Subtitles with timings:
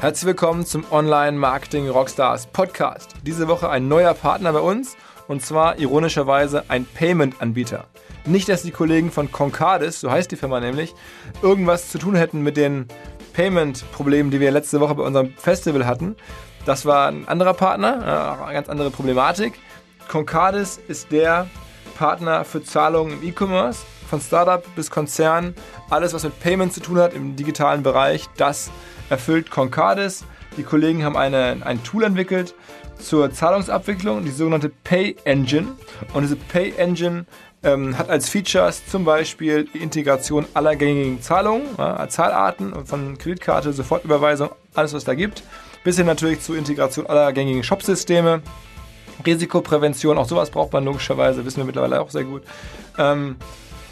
[0.00, 3.16] Herzlich willkommen zum Online Marketing Rockstars Podcast.
[3.26, 4.96] Diese Woche ein neuer Partner bei uns
[5.28, 7.84] und zwar ironischerweise ein Payment-Anbieter.
[8.24, 10.94] Nicht, dass die Kollegen von Concardis, so heißt die Firma nämlich,
[11.42, 12.88] irgendwas zu tun hätten mit den
[13.34, 16.16] Payment-Problemen, die wir letzte Woche bei unserem Festival hatten.
[16.64, 19.60] Das war ein anderer Partner, eine ganz andere Problematik.
[20.08, 21.46] Concardis ist der
[21.98, 25.54] Partner für Zahlungen im E-Commerce, von Startup bis Konzern.
[25.90, 28.70] Alles, was mit Payment zu tun hat im digitalen Bereich, das
[29.10, 30.24] erfüllt Concardis.
[30.56, 32.54] Die Kollegen haben eine, ein Tool entwickelt
[32.98, 35.68] zur Zahlungsabwicklung, die sogenannte Pay Engine.
[36.14, 37.26] Und diese Pay Engine
[37.62, 43.72] ähm, hat als Features zum Beispiel die Integration aller gängigen Zahlungen, ja, Zahlarten von Kreditkarte,
[43.72, 45.42] Sofortüberweisung, alles was da gibt,
[45.84, 48.42] bis hin natürlich zur Integration aller gängigen Shopsysteme,
[49.26, 52.42] Risikoprävention, auch sowas braucht man logischerweise, wissen wir mittlerweile auch sehr gut.
[52.98, 53.36] Ähm,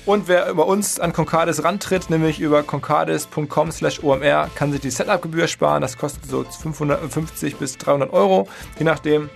[0.09, 4.89] und wer über uns an Concardis rantritt, nämlich über concardis.com slash omr, kann sich die
[4.89, 5.83] Setup-Gebühr sparen.
[5.83, 9.29] Das kostet so 550 bis 300 Euro, je nachdem.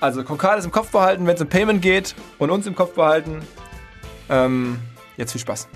[0.00, 3.40] Also Concardis im Kopf behalten, wenn es um Payment geht und uns im Kopf behalten.
[4.28, 4.80] Ähm,
[5.16, 5.68] jetzt viel Spaß.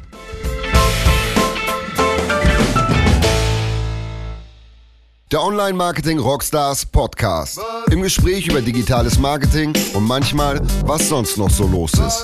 [5.33, 7.59] Der Online Marketing Rockstars Podcast.
[7.91, 12.23] Im Gespräch über digitales Marketing und manchmal, was sonst noch so los ist.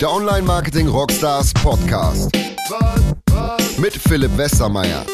[0.00, 2.30] Der Online Marketing Rockstars Podcast.
[3.78, 5.04] Mit Philipp Westermeier.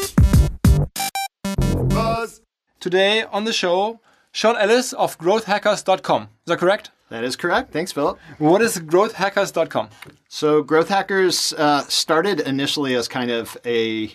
[2.79, 3.99] Today on the show,
[4.31, 6.27] Sean Ellis of growthhackers.com.
[6.45, 6.91] Is that correct?
[7.09, 7.73] That is correct.
[7.73, 8.19] Thanks, Philip.
[8.37, 9.87] What is growthhackers.com?
[10.27, 14.11] So, Growth Hackers uh, started initially as kind of a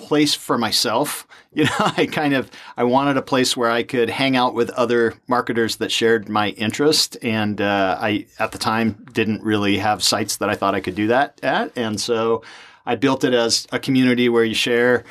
[0.00, 1.26] place for myself.
[1.52, 4.70] You know, I kind of I wanted a place where I could hang out with
[4.70, 10.00] other marketers that shared my interest, and uh, I at the time didn't really have
[10.00, 12.44] sites that I thought I could do that at, and so
[12.86, 15.02] I built it as a community where you share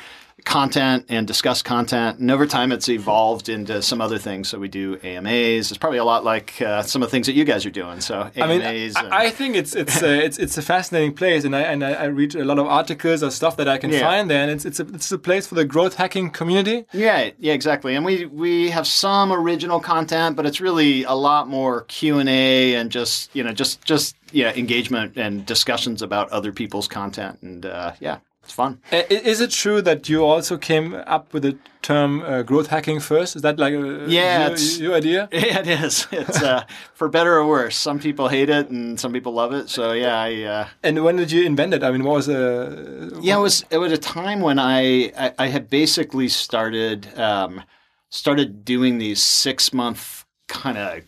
[0.44, 2.18] content and discuss content.
[2.18, 4.48] And over time, it's evolved into some other things.
[4.48, 5.70] So we do AMAs.
[5.70, 8.00] It's probably a lot like uh, some of the things that you guys are doing.
[8.00, 8.96] So AMAs.
[8.96, 11.60] I mean, I, I think it's it's uh, it's it's a fascinating place, and I
[11.62, 14.00] and I, I read a lot of articles or stuff that I can Yeah.
[14.00, 16.86] find there, and it's it's a, it's a place for the growth hacking community.
[16.92, 17.94] Yeah, yeah, exactly.
[17.94, 22.28] And we we have some original content, but it's really a lot more Q and
[22.28, 27.38] A and just you know just just yeah engagement and discussions about other people's content,
[27.42, 28.18] and uh, yeah,
[28.50, 28.80] it's fun.
[28.92, 32.98] Uh, Is it true that you also came up with the term uh, growth hacking
[33.00, 33.36] first?
[33.36, 35.28] Is that like a, Yeah, your, your idea?
[35.32, 36.06] Yeah, it is.
[36.10, 37.76] It's uh, for better or worse.
[37.76, 39.68] Some people hate it, and some people love it.
[39.68, 40.42] So yeah, I.
[40.42, 41.82] Uh, And when did you invent it?
[41.84, 45.32] I mean, what was uh, Yeah, it was it was a time when I I,
[45.38, 47.62] I had basically started um,
[48.08, 51.02] started doing these six month kind of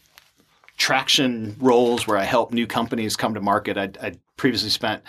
[0.76, 3.76] traction roles where I help new companies come to market.
[3.76, 5.02] I'd, I'd previously spent.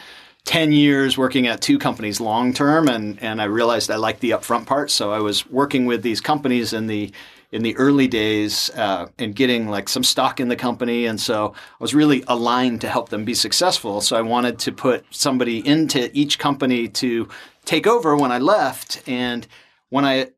[0.46, 4.32] 10 years working at two companies long term and, and I realized I liked the
[4.32, 4.92] upfront part.
[4.92, 7.12] So I was working with these companies in the
[7.54, 11.06] in the early days uh, and getting like some stock in the company.
[11.06, 14.02] And so I was really aligned to help them be successful.
[14.02, 17.30] So I wanted to put somebody into each company to
[17.64, 19.08] take over when I left.
[19.08, 19.48] And
[19.90, 20.32] when I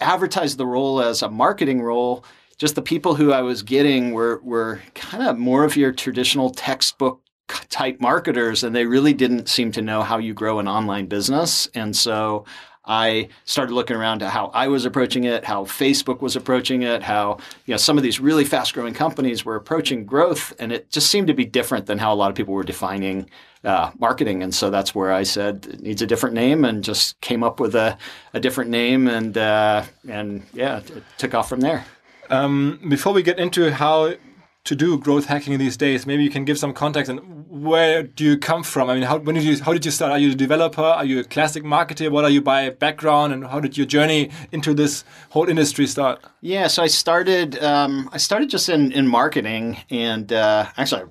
[0.00, 2.24] advertised the role as a marketing role,
[2.58, 6.50] just the people who I was getting were were kind of more of your traditional
[6.50, 11.06] textbook type marketers, and they really didn't seem to know how you grow an online
[11.06, 11.68] business.
[11.74, 12.44] And so
[12.86, 17.02] I started looking around to how I was approaching it, how Facebook was approaching it,
[17.02, 20.90] how you know some of these really fast growing companies were approaching growth, and it
[20.90, 23.28] just seemed to be different than how a lot of people were defining
[23.64, 24.42] uh, marketing.
[24.42, 27.58] And so that's where I said it needs a different name, and just came up
[27.58, 27.98] with a,
[28.34, 31.84] a different name, and uh, and yeah, it took off from there.
[32.30, 34.14] Um, before we get into how
[34.64, 38.24] to do growth hacking these days, maybe you can give some context and where do
[38.24, 38.90] you come from?
[38.90, 40.12] I mean, how, when did you, how did you start?
[40.12, 40.82] Are you a developer?
[40.82, 42.10] Are you a classic marketer?
[42.10, 43.32] What are you by background?
[43.32, 46.24] And how did your journey into this whole industry start?
[46.40, 47.62] Yeah, so I started.
[47.62, 51.04] Um, I started just in in marketing, and uh, actually,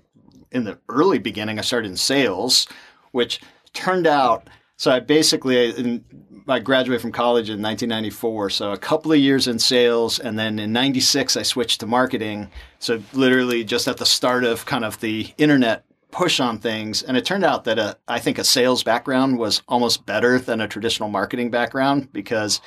[0.51, 2.67] in the early beginning, I started in sales,
[3.11, 3.39] which
[3.73, 4.49] turned out.
[4.77, 6.03] So I basically, in,
[6.49, 8.49] I graduated from college in 1994.
[8.49, 12.51] So a couple of years in sales, and then in '96 I switched to marketing.
[12.79, 17.03] So literally, just at the start of kind of the internet push on things.
[17.03, 20.61] And it turned out that a, I think a sales background was almost better than
[20.61, 22.61] a traditional marketing background because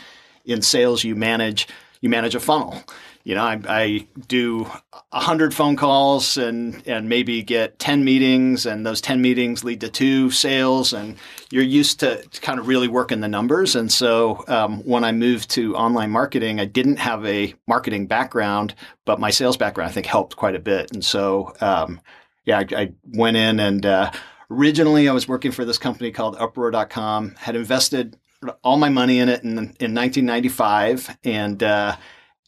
[0.45, 1.67] in sales you manage
[2.03, 2.81] you manage a funnel.
[3.25, 4.71] You know, I, I do
[5.13, 9.89] hundred phone calls and and maybe get ten meetings, and those ten meetings lead to
[9.89, 11.17] two sales, and
[11.51, 13.75] you're used to, to kind of really working the numbers.
[13.75, 18.75] And so um, when I moved to online marketing, I didn't have a marketing background,
[19.05, 20.93] but my sales background I think helped quite a bit.
[20.93, 22.01] And so um,
[22.49, 24.11] yeah, I, I went in and uh,
[24.51, 28.17] originally I was working for this company called Uproar.com, had invested
[28.65, 31.95] all my money in it in, in 1995 and uh,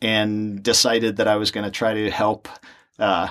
[0.01, 2.49] and decided that I was going to try to help
[2.99, 3.29] uh,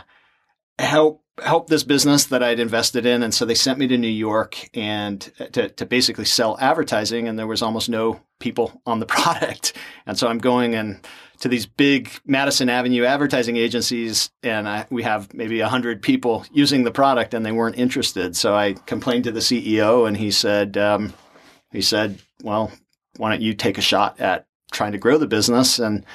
[0.77, 3.23] help help this business that I'd invested in.
[3.23, 5.21] And so they sent me to New York and
[5.53, 7.27] to, to basically sell advertising.
[7.27, 9.73] And there was almost no people on the product.
[10.05, 10.99] And so I'm going and
[11.39, 16.83] to these big Madison Avenue advertising agencies, and I, we have maybe hundred people using
[16.83, 18.35] the product, and they weren't interested.
[18.35, 21.13] So I complained to the CEO, and he said, um,
[21.71, 22.71] he said, "Well,
[23.17, 26.05] why don't you take a shot at trying to grow the business?" And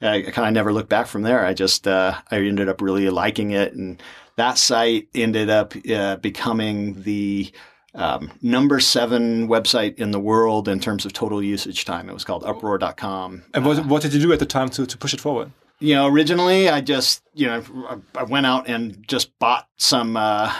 [0.00, 1.44] I kind of never looked back from there.
[1.44, 4.02] I just uh, I ended up really liking it, and
[4.36, 7.52] that site ended up uh, becoming the
[7.94, 12.08] um, number seven website in the world in terms of total usage time.
[12.08, 13.42] It was called uproar.com.
[13.54, 15.50] And what, uh, what did you do at the time to, to push it forward?
[15.80, 20.52] You know, originally I just, you know, I went out and just bought some uh,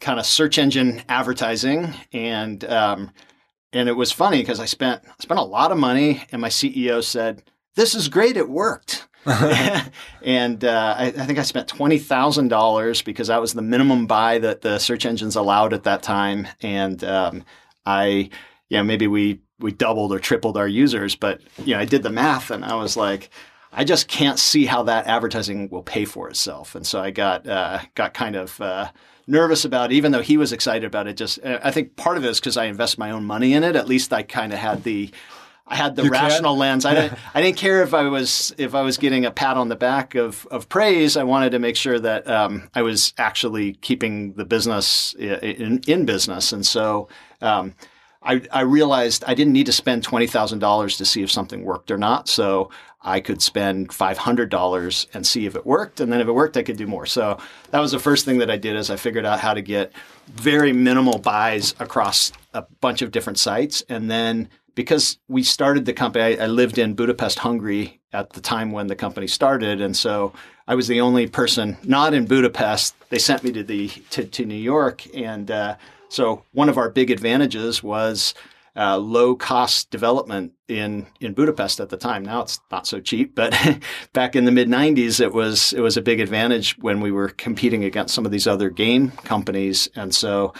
[0.00, 3.10] kind of search engine advertising, and um,
[3.72, 7.02] and it was funny because I spent spent a lot of money, and my CEO
[7.02, 7.42] said,
[7.74, 9.08] "This is great, it worked."
[10.22, 14.06] and uh, I, I, think I spent twenty thousand dollars because that was the minimum
[14.06, 16.46] buy that the search engines allowed at that time.
[16.62, 17.44] And um,
[17.84, 18.30] I,
[18.68, 22.04] you know, maybe we we doubled or tripled our users, but you know, I did
[22.04, 23.30] the math and I was like,
[23.72, 26.74] I just can't see how that advertising will pay for itself.
[26.74, 28.90] And so I got uh, got kind of uh,
[29.26, 31.16] nervous about it, even though he was excited about it.
[31.16, 33.74] Just I think part of it is because I invest my own money in it.
[33.74, 35.10] At least I kind of had the
[35.68, 36.58] I had the you rational can.
[36.60, 36.84] lens.
[36.84, 39.68] I didn't, I didn't care if I was if I was getting a pat on
[39.68, 41.16] the back of, of praise.
[41.16, 46.04] I wanted to make sure that um, I was actually keeping the business in, in
[46.04, 46.52] business.
[46.52, 47.08] And so
[47.42, 47.74] um,
[48.22, 51.64] I, I realized I didn't need to spend twenty thousand dollars to see if something
[51.64, 52.28] worked or not.
[52.28, 52.70] So
[53.02, 56.32] I could spend five hundred dollars and see if it worked, and then if it
[56.32, 57.06] worked, I could do more.
[57.06, 57.38] So
[57.70, 58.76] that was the first thing that I did.
[58.76, 59.92] Is I figured out how to get
[60.26, 65.92] very minimal buys across a bunch of different sites, and then because we started the
[65.92, 69.96] company, I, I, lived in Budapest, Hungary at the time when the company started, and
[69.96, 70.32] so
[70.68, 72.94] I was the only person not in Budapest.
[73.08, 75.76] They sent me to the to, to New York, and uh,
[76.08, 78.34] so one of our big advantages was
[78.76, 82.22] uh, low cost development in in Budapest at the time.
[82.22, 83.56] Now it's not so cheap, but
[84.12, 87.30] back in the mid '90s, it was it was a big advantage when we were
[87.30, 90.52] competing against some of these other game companies, and so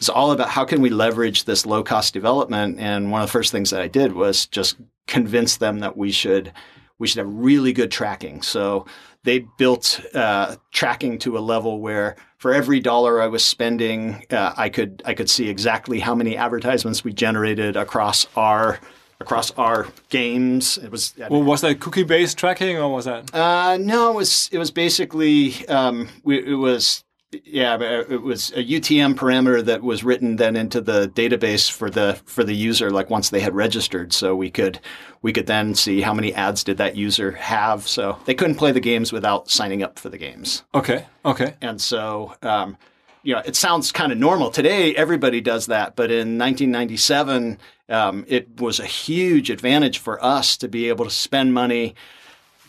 [0.00, 2.80] it's all about how can we leverage this low cost development.
[2.80, 4.76] And one of the first things that I did was just
[5.06, 6.52] convince them that we should
[6.98, 8.42] we should have really good tracking.
[8.42, 8.86] So
[9.24, 14.54] they built uh, tracking to a level where for every dollar I was spending, uh,
[14.56, 18.80] I could I could see exactly how many advertisements we generated across our
[19.20, 20.78] across our games.
[20.78, 23.34] It was well, was that cookie based tracking or was that?
[23.34, 28.64] Uh, no, it was it was basically um, we, it was yeah, it was a
[28.64, 32.90] UTM parameter that was written then into the database for the for the user.
[32.90, 34.80] Like once they had registered, so we could
[35.22, 37.86] we could then see how many ads did that user have.
[37.86, 40.64] So they couldn't play the games without signing up for the games.
[40.74, 41.06] Okay.
[41.24, 41.54] Okay.
[41.60, 42.34] And so.
[42.42, 42.76] Um,
[43.22, 44.94] you know, it sounds kind of normal today.
[44.94, 47.58] Everybody does that, but in 1997,
[47.90, 51.94] um, it was a huge advantage for us to be able to spend money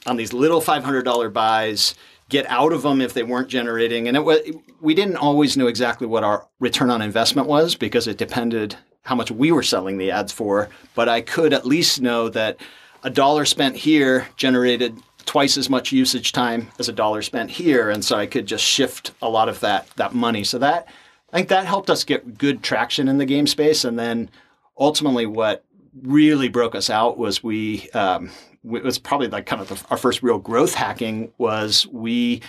[0.05, 1.95] on these little $500 buys
[2.31, 4.07] get out of them if they weren't generating.
[4.07, 4.39] And it was,
[4.79, 9.15] we didn't always know exactly what our return on investment was because it depended how
[9.15, 10.69] much we were selling the ads for.
[10.95, 12.57] But I could at least know that
[13.03, 17.89] a dollar spent here generated twice as much usage time as a dollar spent here.
[17.89, 20.45] And so I could just shift a lot of that, that money.
[20.45, 20.87] So that,
[21.33, 23.83] I think that helped us get good traction in the game space.
[23.83, 24.29] And then
[24.77, 25.65] ultimately what
[26.01, 28.31] really broke us out was we, um,
[28.63, 32.41] it was probably like kind of the, our first real growth hacking was we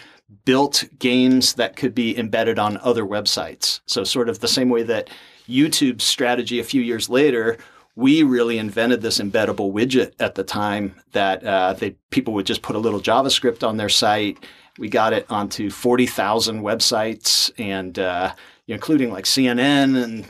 [0.44, 3.80] built games that could be embedded on other websites.
[3.86, 5.10] So sort of the same way that
[5.48, 7.58] YouTube's strategy a few years later,
[7.96, 12.62] we really invented this embeddable widget at the time that uh, they people would just
[12.62, 14.38] put a little JavaScript on their site.
[14.78, 18.34] We got it onto forty thousand websites and uh,
[18.66, 20.26] including like CNN and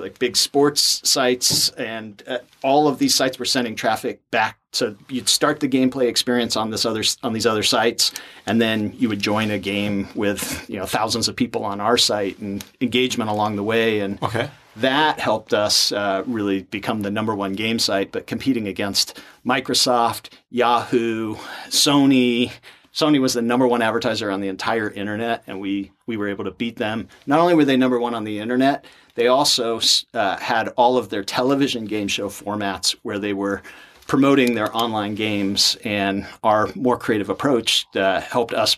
[0.00, 4.58] like big sports sites, and uh, all of these sites were sending traffic back.
[4.72, 8.12] So you'd start the gameplay experience on this other on these other sites,
[8.46, 11.98] and then you would join a game with you know thousands of people on our
[11.98, 14.00] site and engagement along the way.
[14.00, 14.50] And okay.
[14.76, 20.32] that helped us uh, really become the number one game site, but competing against Microsoft,
[20.50, 21.36] Yahoo,
[21.68, 22.52] Sony.
[22.92, 26.44] Sony was the number one advertiser on the entire internet, and we we were able
[26.44, 27.08] to beat them.
[27.26, 29.80] Not only were they number one on the internet, they also
[30.14, 33.62] uh, had all of their television game show formats where they were
[34.06, 38.76] promoting their online games, and our more creative approach uh, helped us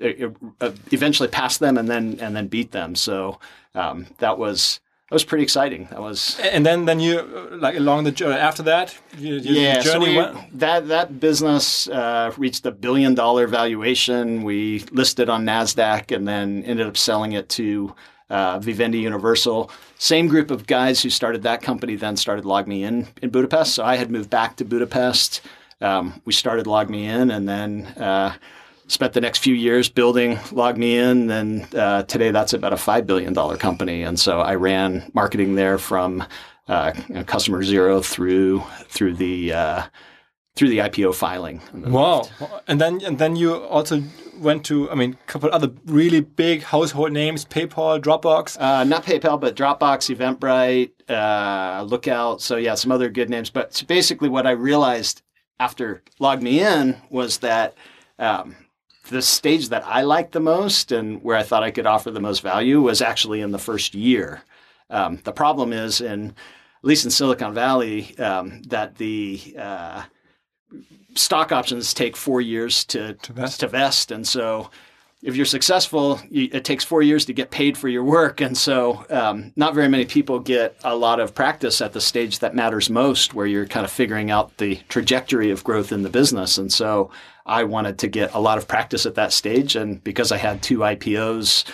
[0.00, 0.30] uh,
[0.92, 2.94] eventually pass them and then and then beat them.
[2.94, 3.40] So
[3.74, 5.88] um, that was that was pretty exciting.
[5.90, 7.22] That was And then, then you
[7.52, 9.80] like along the journey after that, you, you, yeah.
[9.80, 10.58] So we, went.
[10.58, 14.42] that that business uh, reached a billion dollar valuation.
[14.42, 17.94] We listed on Nasdaq and then ended up selling it to
[18.28, 19.70] uh, Vivendi Universal.
[19.96, 23.74] Same group of guys who started that company then started LogMeIn in in Budapest.
[23.74, 25.40] So I had moved back to Budapest.
[25.80, 27.86] Um, we started LogMeIn and then.
[27.96, 28.34] Uh,
[28.88, 33.32] spent the next few years building LogMeIn, and uh, today that's about a five billion
[33.32, 34.02] dollar company.
[34.02, 36.24] And so I ran marketing there from
[36.66, 39.82] uh, you know, customer zero through through the uh,
[40.56, 41.60] through the IPO filing.
[41.72, 42.28] Wow!
[42.66, 44.02] And then and then you also
[44.38, 48.60] went to I mean a couple other really big household names: PayPal, Dropbox.
[48.60, 52.40] Uh, not PayPal, but Dropbox, Eventbrite, uh, Lookout.
[52.40, 53.50] So yeah, some other good names.
[53.50, 55.22] But basically, what I realized
[55.60, 57.76] after LogMeIn was that.
[58.20, 58.56] Um,
[59.08, 62.20] the stage that I liked the most and where I thought I could offer the
[62.20, 64.42] most value was actually in the first year.
[64.90, 70.02] Um, the problem is, in at least in Silicon Valley, um, that the uh,
[71.14, 73.60] stock options take four years to To vest.
[73.60, 74.70] to vest, and so
[75.20, 79.04] if you're successful, it takes four years to get paid for your work, and so
[79.10, 82.88] um, not very many people get a lot of practice at the stage that matters
[82.88, 86.56] most, where you're kind of figuring out the trajectory of growth in the business.
[86.56, 87.10] And so
[87.46, 90.62] I wanted to get a lot of practice at that stage, and because I had
[90.62, 91.64] two IPOs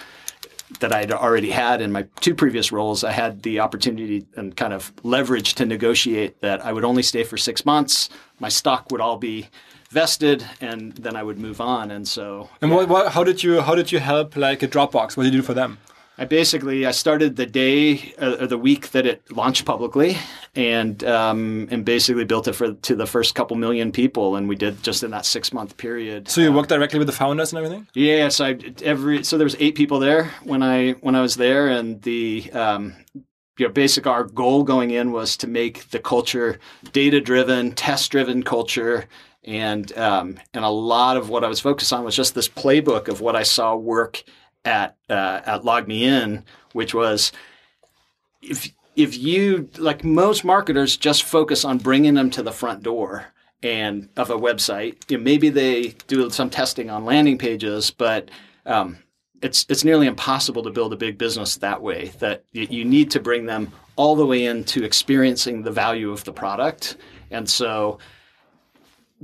[0.80, 4.72] that I'd already had in my two previous roles, I had the opportunity and kind
[4.72, 8.08] of leverage to negotiate that I would only stay for six months.
[8.40, 9.48] My stock would all be
[9.94, 11.90] vested, and then I would move on.
[11.90, 15.16] And so And what, what, how did you how did you help like a Dropbox?
[15.16, 15.78] What did you do for them?
[16.16, 20.16] I basically I started the day uh, or the week that it launched publicly,
[20.54, 24.54] and um, and basically built it for to the first couple million people, and we
[24.54, 26.28] did just in that six month period.
[26.28, 27.88] So you worked directly with the founders and everything.
[27.94, 31.34] Yeah, so I, every so there was eight people there when I when I was
[31.34, 32.94] there, and the um,
[33.58, 36.60] you know basic our goal going in was to make the culture
[36.92, 39.06] data driven, test driven culture,
[39.44, 43.08] and um, and a lot of what I was focused on was just this playbook
[43.08, 44.22] of what I saw work
[44.64, 47.32] at uh, at LogMeIn, which was
[48.42, 53.26] if if you like most marketers just focus on bringing them to the front door
[53.62, 58.30] and of a website, you know, maybe they do some testing on landing pages, but
[58.66, 58.98] um,
[59.42, 62.12] it's it's nearly impossible to build a big business that way.
[62.18, 66.32] That you need to bring them all the way into experiencing the value of the
[66.32, 66.96] product,
[67.30, 67.98] and so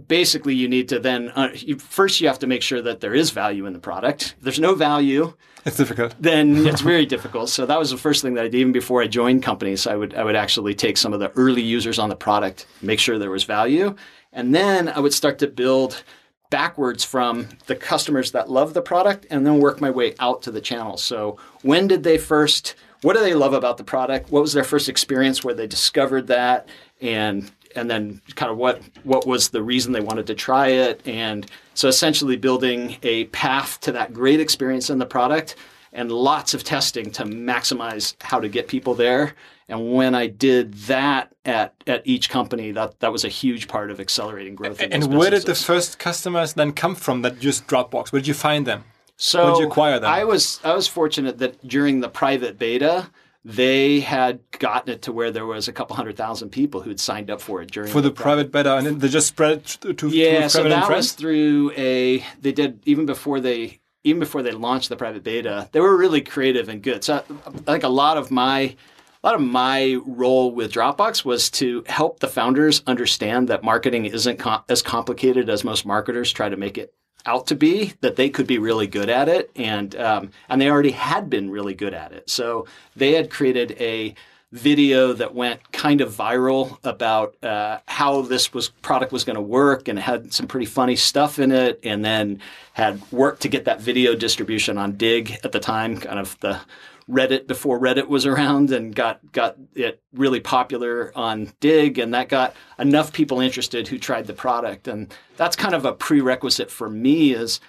[0.09, 3.15] basically you need to then uh, you, first you have to make sure that there
[3.15, 4.35] is value in the product.
[4.39, 6.15] If there's no value, It's difficult.
[6.21, 7.49] then it's very difficult.
[7.51, 8.57] So that was the first thing that I did.
[8.57, 11.63] Even before I joined companies, I would I would actually take some of the early
[11.63, 13.95] users on the product, make sure there was value,
[14.33, 16.03] and then I would start to build
[16.51, 20.51] backwards from the customers that love the product, and then work my way out to
[20.51, 21.03] the channels.
[21.03, 22.75] So when did they first?
[23.03, 24.31] What do they love about the product?
[24.31, 26.69] What was their first experience where they discovered that,
[27.01, 31.01] and and then kind of what what was the reason they wanted to try it
[31.07, 35.57] and so essentially building a path to that great experience in the product
[35.93, 39.35] and lots of testing to maximize how to get people there
[39.71, 43.91] and when I did that at at each company that that was a huge part
[43.91, 48.13] of accelerating growth And where did the first customers then come from that used Dropbox?
[48.13, 48.85] Where did you find them?
[49.17, 50.11] So Where'd you acquire them?
[50.11, 53.11] I was I was fortunate that during the private beta,
[53.45, 57.31] they had gotten it to where there was a couple hundred thousand people who'd signed
[57.31, 59.95] up for it during For the private beta, and then they just spread it to,
[59.95, 64.43] to Yeah, to so that was through a they did even before they even before
[64.43, 65.69] they launched the private beta.
[65.73, 67.05] They were really creative and good.
[67.05, 68.77] So I think a lot of my
[69.23, 74.07] a lot of my role with Dropbox was to help the founders understand that marketing
[74.07, 76.95] isn't com- as complicated as most marketers try to make it
[77.27, 77.95] out to be.
[78.01, 81.51] That they could be really good at it, and um, and they already had been
[81.51, 82.29] really good at it.
[82.31, 84.15] So they had created a
[84.53, 89.43] video that went kind of viral about uh, how this was product was going to
[89.43, 92.41] work and had some pretty funny stuff in it and then
[92.73, 96.61] had worked to get that video distribution on Digg at the time kind of the
[97.09, 102.29] reddit before reddit was around and got got it really popular on Digg and that
[102.29, 106.89] got enough people interested who tried the product and that's kind of a prerequisite for
[106.89, 107.61] me is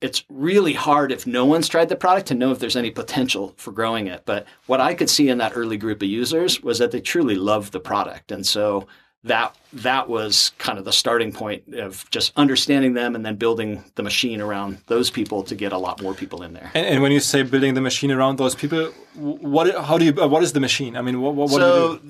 [0.00, 3.54] it's really hard if no one's tried the product to know if there's any potential
[3.56, 4.22] for growing it.
[4.24, 7.34] But what I could see in that early group of users was that they truly
[7.34, 8.30] loved the product.
[8.30, 8.86] And so
[9.24, 13.84] that that was kind of the starting point of just understanding them and then building
[13.96, 16.70] the machine around those people to get a lot more people in there.
[16.74, 20.22] And, and when you say building the machine around those people, what how do you
[20.22, 20.96] uh, what is the machine?
[20.96, 22.00] I mean, what what, what do you so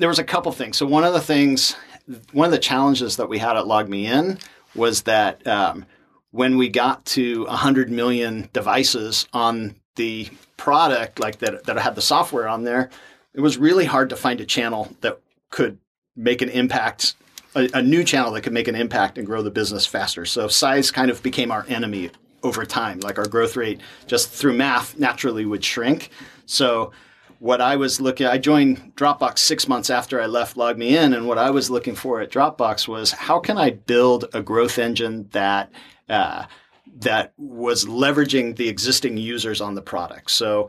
[0.00, 0.78] there was a couple things.
[0.78, 1.76] So one of the things,
[2.32, 4.40] one of the challenges that we had at LogMeIn
[4.74, 5.84] was that um,
[6.30, 12.02] when we got to 100 million devices on the product, like that, that had the
[12.02, 12.88] software on there,
[13.34, 15.78] it was really hard to find a channel that could
[16.20, 17.14] make an impact,
[17.54, 20.26] a, a new channel that could make an impact and grow the business faster.
[20.26, 22.10] So size kind of became our enemy
[22.42, 23.00] over time.
[23.00, 26.10] Like our growth rate just through math naturally would shrink.
[26.46, 26.92] So
[27.38, 31.38] what I was looking, I joined Dropbox six months after I left LogMeIn, and what
[31.38, 35.72] I was looking for at Dropbox was how can I build a growth engine that
[36.10, 36.44] uh,
[36.98, 40.30] that was leveraging the existing users on the product.
[40.30, 40.68] So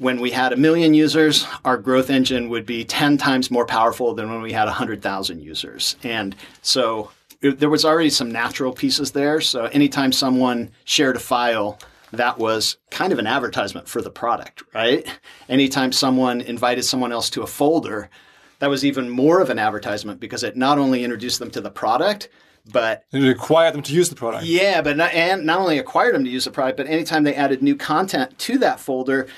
[0.00, 4.14] when we had a million users, our growth engine would be 10 times more powerful
[4.14, 5.96] than when we had 100,000 users.
[6.02, 7.10] And so
[7.42, 9.42] it, there was already some natural pieces there.
[9.42, 11.78] So anytime someone shared a file,
[12.12, 15.06] that was kind of an advertisement for the product, right?
[15.50, 18.08] Anytime someone invited someone else to a folder,
[18.58, 21.70] that was even more of an advertisement because it not only introduced them to the
[21.70, 22.30] product,
[22.72, 24.44] but it required them to use the product.
[24.44, 27.34] Yeah, but not, and not only acquired them to use the product, but anytime they
[27.34, 29.28] added new content to that folder,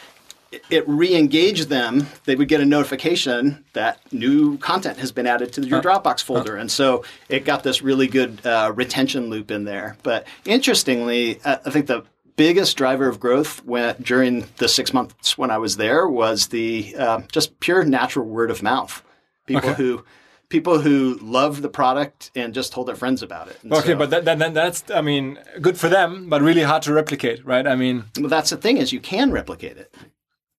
[0.70, 2.06] it, re-engaged them.
[2.24, 6.56] They would get a notification that new content has been added to your Dropbox folder,
[6.56, 9.96] and so it got this really good uh, retention loop in there.
[10.02, 12.04] But interestingly, I think the
[12.36, 16.94] biggest driver of growth when, during the six months when I was there was the
[16.98, 19.02] uh, just pure natural word of mouth.
[19.46, 19.82] People okay.
[19.82, 20.04] who
[20.48, 23.58] people who love the product and just told their friends about it.
[23.62, 26.82] And okay, so, but that, that, that's I mean good for them, but really hard
[26.82, 27.66] to replicate, right?
[27.66, 29.94] I mean, well, that's the thing is you can replicate it.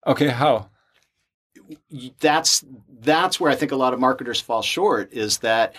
[0.06, 0.70] Okay, how?
[2.20, 2.64] That's
[3.00, 5.76] that's where I think a lot of marketers fall short is that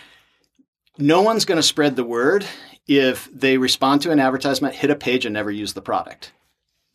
[0.99, 2.47] no one's going to spread the word
[2.87, 6.33] if they respond to an advertisement, hit a page, and never use the product.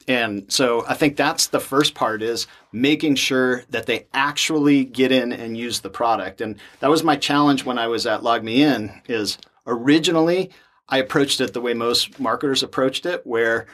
[0.07, 5.11] And so I think that's the first part is making sure that they actually get
[5.11, 6.41] in and use the product.
[6.41, 10.51] And that was my challenge when I was at LogMeIn is originally
[10.87, 13.67] I approached it the way most marketers approached it, where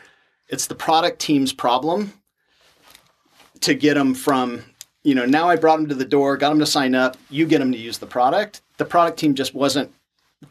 [0.49, 2.13] it's the product team's problem
[3.61, 4.63] to get them from,
[5.03, 7.45] you know, now I brought them to the door, got them to sign up, you
[7.45, 8.61] get them to use the product.
[8.77, 9.91] The product team just wasn't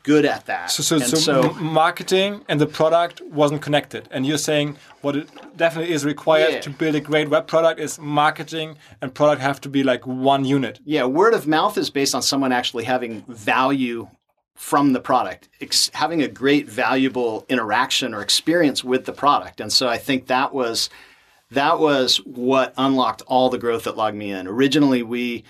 [0.02, 0.70] good at that.
[0.70, 4.08] So, so, so, so, marketing and the product wasn't connected.
[4.10, 6.60] And you're saying what it definitely is required yeah.
[6.60, 10.44] to build a great web product is marketing and product have to be like one
[10.44, 10.80] unit.
[10.84, 14.08] Yeah, word of mouth is based on someone actually having value
[14.54, 19.60] from the product, ex- having a great valuable interaction or experience with the product.
[19.60, 20.90] And so I think that was
[21.50, 24.46] that was what unlocked all the growth that LogMeIn.
[24.46, 25.44] Originally, we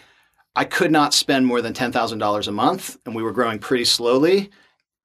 [0.57, 4.50] I could not spend more than $10,000 a month and we were growing pretty slowly.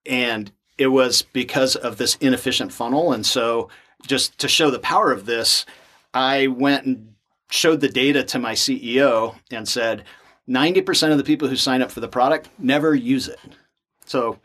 [0.06, 3.12] And it was because of this inefficient funnel.
[3.14, 3.70] And so,
[4.08, 5.66] just to show the power of this,
[6.14, 7.16] I went and
[7.50, 10.06] showed the data to my CEO and said
[10.48, 13.40] 90% of the people who sign up for the product never use it.
[14.06, 14.40] So,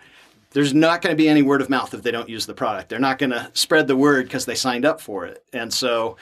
[0.50, 2.88] there's not going to be any word of mouth if they don't use the product.
[2.88, 5.44] They're not going to spread the word because they signed up for it.
[5.52, 6.16] And so,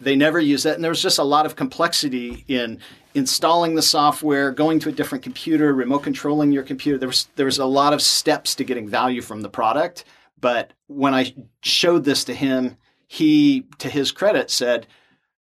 [0.00, 0.74] they never use it.
[0.74, 2.80] And there was just a lot of complexity in
[3.14, 6.98] installing the software, going to a different computer, remote controlling your computer.
[6.98, 10.04] There was there was a lot of steps to getting value from the product.
[10.38, 14.86] But when I showed this to him, he, to his credit, said,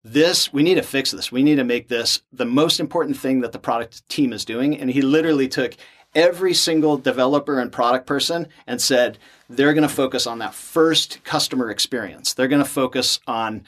[0.04, 1.32] "This we need to fix this.
[1.32, 4.78] We need to make this the most important thing that the product team is doing."
[4.80, 5.76] And he literally took
[6.16, 9.18] every single developer and product person and said
[9.50, 12.34] they're going to focus on that first customer experience.
[12.34, 13.66] They're going to focus on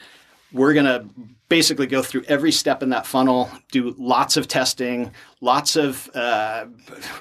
[0.52, 1.06] we're going to
[1.48, 6.66] basically go through every step in that funnel, do lots of testing, lots of uh,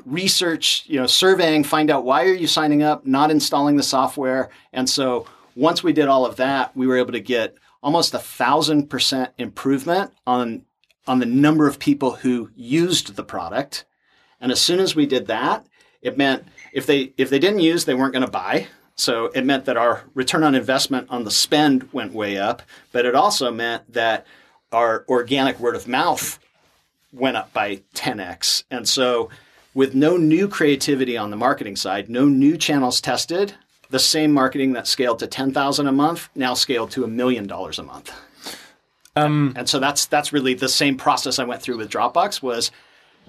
[0.06, 4.50] research, you know, surveying, find out why are you signing up, not installing the software.
[4.74, 8.20] And so once we did all of that, we were able to get almost a
[8.20, 10.64] thousand percent improvement on
[11.08, 13.86] on the number of people who used the product.
[14.42, 15.66] And as soon as we did that,
[16.02, 18.68] it meant if they if they didn't use, they weren't going to buy.
[18.98, 23.06] So it meant that our return on investment on the spend went way up, but
[23.06, 24.26] it also meant that
[24.72, 26.40] our organic word of mouth
[27.14, 28.64] went up by 10x.
[28.72, 29.30] And so
[29.76, 33.54] with no new creativity on the marketing side, no new channels tested,
[33.92, 37.78] the same marketing that scaled to 10,000 a month now scaled to a million dollars
[37.78, 38.12] a month.
[39.16, 42.72] Um, and so that's that's really the same process I went through with Dropbox was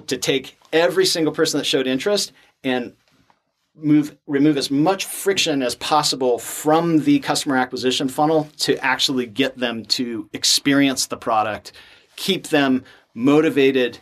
[0.07, 2.95] to take every single person that showed interest and
[3.79, 9.57] move remove as much friction as possible from the customer acquisition funnel to actually get
[9.59, 11.73] them to experience the product,
[12.17, 13.99] keep them motivated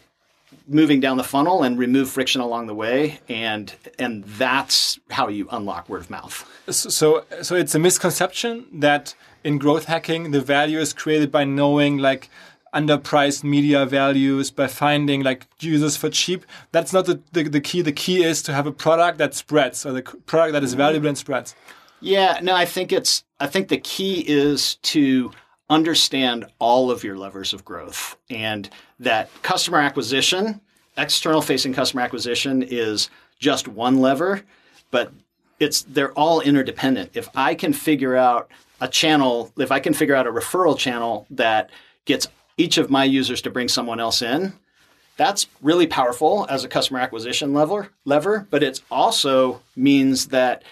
[0.68, 5.46] moving down the funnel and remove friction along the way and and that's how you
[5.50, 6.48] unlock word of mouth.
[6.68, 11.98] So so it's a misconception that in growth hacking the value is created by knowing
[11.98, 12.28] like
[12.76, 16.44] underpriced media values by finding like users for cheap.
[16.72, 17.82] That's not the, the, the, key.
[17.82, 20.78] The key is to have a product that spreads or the product that is mm-hmm.
[20.78, 21.54] valuable and spreads.
[22.00, 25.32] Yeah, no, I think it's, I think the key is to
[25.70, 28.68] understand all of your levers of growth and
[29.00, 30.60] that customer acquisition,
[30.96, 34.42] external facing customer acquisition is just one lever,
[34.90, 35.12] but
[35.58, 37.10] it's they're all interdependent.
[37.14, 41.26] If I can figure out a channel, if I can figure out a referral channel
[41.30, 41.70] that
[42.04, 44.52] gets each of my users to bring someone else in,
[45.16, 50.62] that's really powerful as a customer acquisition lever, lever, but it also means that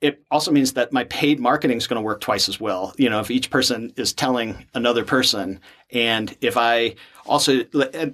[0.00, 2.92] it also means that my paid marketing is going to work twice as well.
[2.98, 5.60] You know, if each person is telling another person,
[5.92, 7.62] and if I also,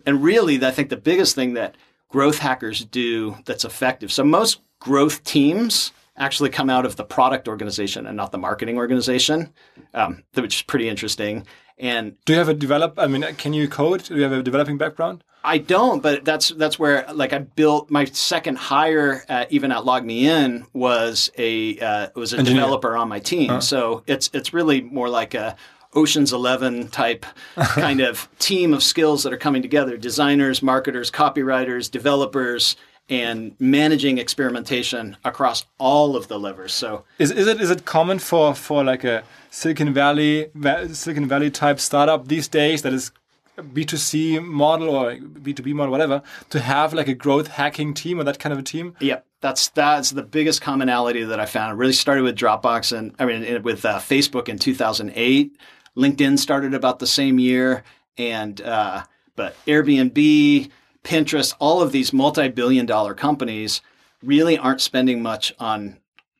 [0.06, 1.74] and, really, I think the biggest thing that
[2.08, 4.12] growth hackers do that's effective.
[4.12, 8.76] So most growth teams actually come out of the product organization and not the marketing
[8.76, 9.52] organization,
[9.92, 11.44] um, which is pretty interesting.
[11.80, 12.98] And do you have a develop?
[12.98, 14.04] I mean, can you code?
[14.04, 15.24] Do you have a developing background?
[15.42, 19.84] I don't, but that's that's where like I built my second hire at, even at
[19.84, 22.60] LogMeIn was a uh, was a Engineer.
[22.60, 23.48] developer on my team.
[23.48, 23.60] Huh.
[23.60, 25.56] So it's it's really more like a
[25.94, 27.24] Ocean's Eleven type
[27.56, 32.76] kind of team of skills that are coming together: designers, marketers, copywriters, developers,
[33.10, 36.72] and managing experimentation across all of the levers.
[36.72, 40.50] So is, is it is it common for for like a Silicon Valley
[40.92, 43.10] Silicon Valley type startup these days that is
[43.58, 48.38] B2C model or B2B model, whatever, to have like a growth hacking team or that
[48.38, 48.94] kind of a team?
[49.00, 49.26] Yep.
[49.40, 51.72] That's that's the biggest commonality that I found.
[51.72, 55.56] It really started with Dropbox and I mean with uh, Facebook in 2008.
[55.96, 57.82] LinkedIn started about the same year,
[58.16, 59.02] and uh,
[59.34, 60.70] but Airbnb,
[61.04, 63.80] Pinterest, all of these multi-billion-dollar companies
[64.22, 65.96] really aren't spending much on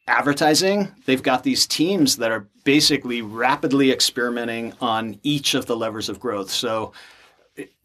[0.07, 0.89] advertising.
[1.07, 6.21] They've got these teams that are basically rapidly experimenting on each of the levers of
[6.21, 6.51] growth.
[6.51, 6.93] So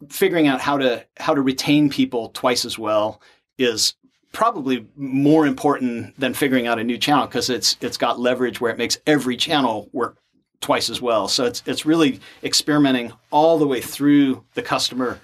[0.08, 3.20] figuring out how to how to retain people twice as well
[3.58, 3.94] is
[4.32, 8.72] probably more important than figuring out a new channel because it's it's got leverage where
[8.72, 10.18] it makes every channel work
[10.60, 11.28] twice as well.
[11.28, 15.20] So it's it's really experimenting all the way through the customer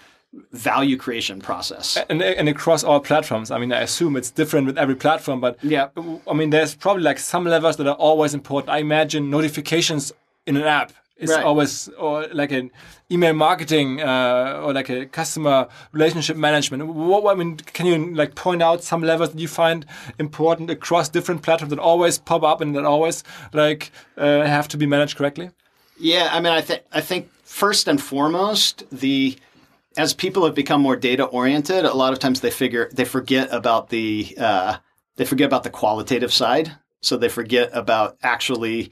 [0.53, 1.99] value creation process.
[2.09, 3.51] And, and across all platforms.
[3.51, 5.88] I mean, I assume it's different with every platform, but yeah,
[6.29, 8.71] I mean, there's probably like some levels that are always important.
[8.71, 10.12] I imagine notifications
[10.47, 11.45] in an app is right.
[11.45, 12.71] always or like an
[13.11, 16.87] email marketing uh, or like a customer relationship management.
[16.87, 19.87] What, I mean, can you like point out some levels that you find
[20.18, 24.77] important across different platforms that always pop up and that always like uh, have to
[24.77, 25.51] be managed correctly?
[25.99, 29.37] Yeah, I mean, I think I think first and foremost the
[29.96, 33.52] as people have become more data oriented, a lot of times they figure they forget
[33.52, 34.76] about the uh,
[35.16, 36.72] they forget about the qualitative side.
[37.00, 38.90] So they forget about actually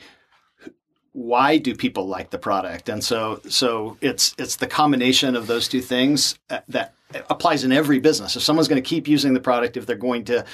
[1.12, 5.68] why do people like the product, and so so it's it's the combination of those
[5.68, 6.94] two things uh, that
[7.28, 8.36] applies in every business.
[8.36, 10.44] If someone's going to keep using the product, if they're going to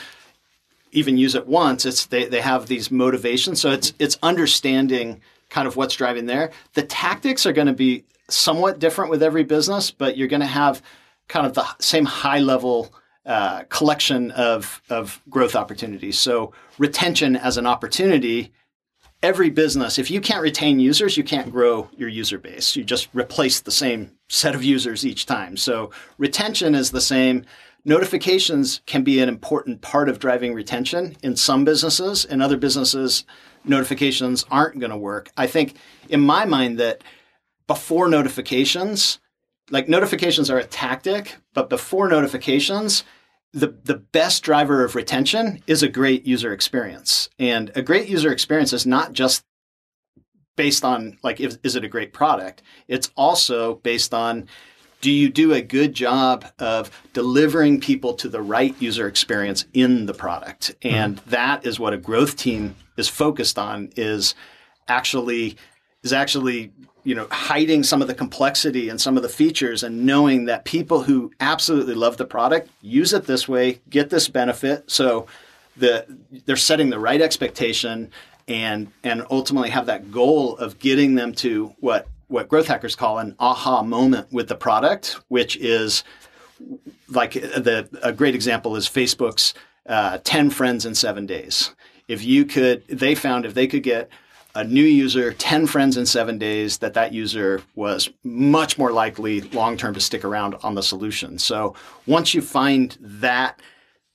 [0.92, 3.60] even use it once, it's they they have these motivations.
[3.60, 6.50] So it's it's understanding kind of what's driving there.
[6.74, 10.46] The tactics are going to be somewhat different with every business, but you're going to
[10.46, 10.82] have
[11.28, 12.92] kind of the same high level
[13.24, 16.18] uh, collection of, of growth opportunities.
[16.18, 18.52] So retention as an opportunity,
[19.22, 22.76] every business, if you can't retain users, you can't grow your user base.
[22.76, 25.56] You just replace the same set of users each time.
[25.56, 27.44] So retention is the same.
[27.84, 32.24] Notifications can be an important part of driving retention in some businesses.
[32.24, 33.24] In other businesses,
[33.64, 35.30] notifications aren't going to work.
[35.36, 35.76] I think
[36.08, 37.02] in my mind that
[37.66, 39.18] before notifications,
[39.70, 43.04] like notifications are a tactic, but before notifications,
[43.52, 47.28] the, the best driver of retention is a great user experience.
[47.38, 49.44] And a great user experience is not just
[50.56, 52.62] based on like if, is it a great product?
[52.88, 54.48] It's also based on
[55.00, 60.06] do you do a good job of delivering people to the right user experience in
[60.06, 60.74] the product?
[60.82, 61.30] And mm-hmm.
[61.30, 64.34] that is what a growth team is focused on is
[64.88, 65.56] actually
[66.02, 66.72] is actually
[67.06, 70.64] you know hiding some of the complexity and some of the features and knowing that
[70.64, 74.90] people who absolutely love the product use it this way get this benefit.
[74.90, 75.28] So
[75.76, 76.04] the
[76.46, 78.10] they're setting the right expectation
[78.48, 83.18] and and ultimately have that goal of getting them to what what growth hackers call
[83.18, 86.02] an aha moment with the product which is
[87.08, 89.54] like the a great example is facebook's
[89.88, 91.72] uh, 10 friends in seven days.
[92.08, 94.08] If you could they found if they could get
[94.56, 99.42] a new user 10 friends in seven days that that user was much more likely
[99.42, 101.38] long term to stick around on the solution.
[101.38, 101.74] So
[102.06, 103.60] once you find that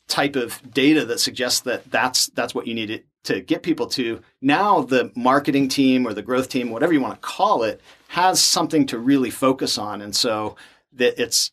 [0.08, 4.20] type of data that suggests that that's that's what you need to get people to
[4.42, 8.44] now the marketing team or the growth team whatever you want to call it has
[8.44, 10.02] something to really focus on.
[10.02, 10.56] And so
[10.94, 11.52] that it's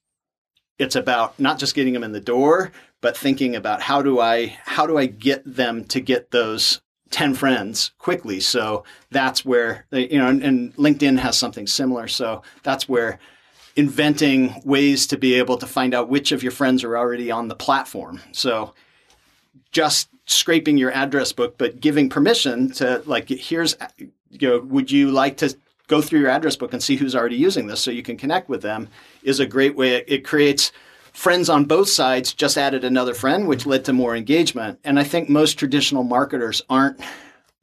[0.78, 2.72] it's about not just getting them in the door
[3.02, 7.34] but thinking about how do i how do i get them to get those 10
[7.34, 8.40] friends quickly.
[8.40, 12.08] So that's where, uh, you know, and, and, LinkedIn has something similar.
[12.08, 13.18] So that's where
[13.76, 17.48] inventing ways to be able to find out which of your friends are already on
[17.48, 18.20] the platform.
[18.32, 18.74] So
[19.70, 24.90] just scraping your address book, but giving permission to like, here's, uh, you know, would
[24.90, 27.90] you like to go through your address book and see who's already using this so
[27.90, 28.88] you can connect with them
[29.22, 30.04] is a great way.
[30.06, 30.70] It creates
[31.18, 34.78] friends on both sides just added another friend, which led to more engagement.
[34.84, 37.00] And I think most traditional marketers aren't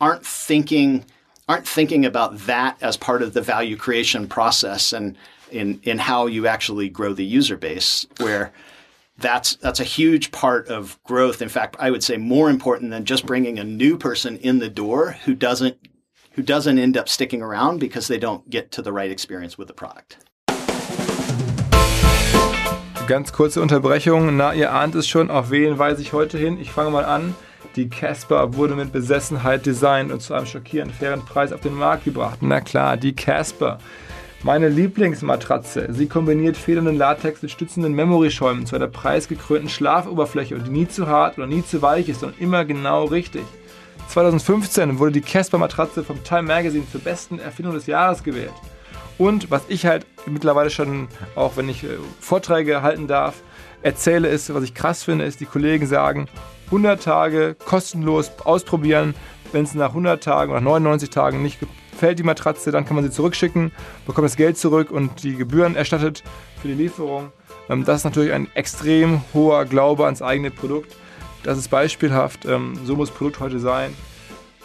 [0.01, 1.05] aren't thinking
[1.47, 5.15] aren't thinking about that as part of the value creation process and
[5.51, 8.51] in in how you actually grow the user base where
[9.19, 13.05] that's that's a huge part of growth in fact i would say more important than
[13.05, 15.77] just bringing a new person in the door who doesn't
[16.31, 19.67] who doesn't end up sticking around because they don't get to the right experience with
[19.67, 20.24] the product
[23.07, 24.35] Ganz kurze Unterbrechung.
[24.35, 26.59] Na, ihr ahnt es schon, auf wen weise ich heute hin?
[26.59, 27.35] Ich fange mal an.
[27.75, 32.05] Die Casper wurde mit Besessenheit designt und zu einem schockierend fairen Preis auf den Markt
[32.05, 32.39] gebracht.
[32.41, 33.77] Na klar, die Casper.
[34.41, 35.87] Meine Lieblingsmatratze.
[35.91, 41.37] Sie kombiniert federnden Latex mit stützenden Memory-Schäumen zu einer preisgekrönten Schlafoberfläche, die nie zu hart
[41.37, 43.43] oder nie zu weich ist und immer genau richtig.
[44.07, 48.53] 2015 wurde die Casper-Matratze vom Time Magazine zur besten Erfindung des Jahres gewählt.
[49.17, 53.35] Und was ich halt mittlerweile schon, auch wenn ich äh, Vorträge halten darf,
[53.81, 56.27] erzähle, ist, was ich krass finde, ist, die Kollegen sagen,
[56.67, 59.13] 100 Tage kostenlos ausprobieren.
[59.51, 61.59] Wenn es nach 100 Tagen oder 99 Tagen nicht
[61.91, 63.71] gefällt, die Matratze, dann kann man sie zurückschicken,
[64.05, 66.23] bekommt das Geld zurück und die Gebühren erstattet
[66.61, 67.31] für die Lieferung.
[67.69, 70.95] Ähm, das ist natürlich ein extrem hoher Glaube ans eigene Produkt.
[71.43, 72.45] Das ist beispielhaft.
[72.45, 73.93] Ähm, so muss Produkt heute sein.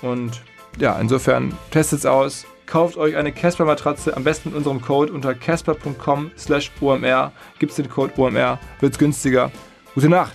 [0.02, 0.42] Und
[0.78, 5.34] ja, insofern testet es aus kauft euch eine Casper-Matratze am besten mit unserem Code unter
[5.34, 7.32] casper.com slash omr.
[7.58, 9.50] Gibt es den Code OMR, wird es günstiger.
[9.94, 10.34] Gute Nacht!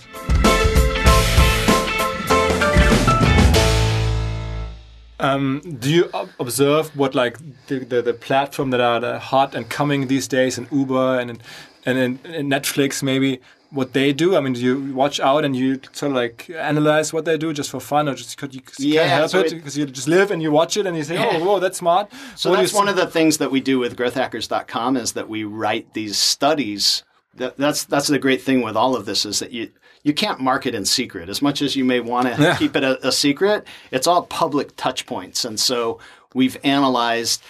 [5.18, 6.04] Um, do you
[6.36, 10.70] observe what like the, the, the platform that are hot and coming these days, and
[10.70, 11.42] Uber and
[11.86, 13.40] and, and Netflix maybe?
[13.70, 14.36] What they do?
[14.36, 17.52] I mean, do you watch out and you sort of like analyze what they do
[17.52, 20.08] just for fun, or just because you yeah, can't help so it because you just
[20.08, 21.38] live and you watch it and you say, oh, yeah.
[21.40, 23.96] "Oh, whoa, that's smart." So what that's one of the things that we do with
[23.96, 27.02] GrowthHackers.com is that we write these studies.
[27.34, 29.70] That, that's that's the great thing with all of this is that you
[30.02, 32.56] you can't market in secret as much as you may want to yeah.
[32.56, 33.66] keep it a, a secret.
[33.90, 35.98] It's all public touch points, and so
[36.32, 37.42] we've analyzed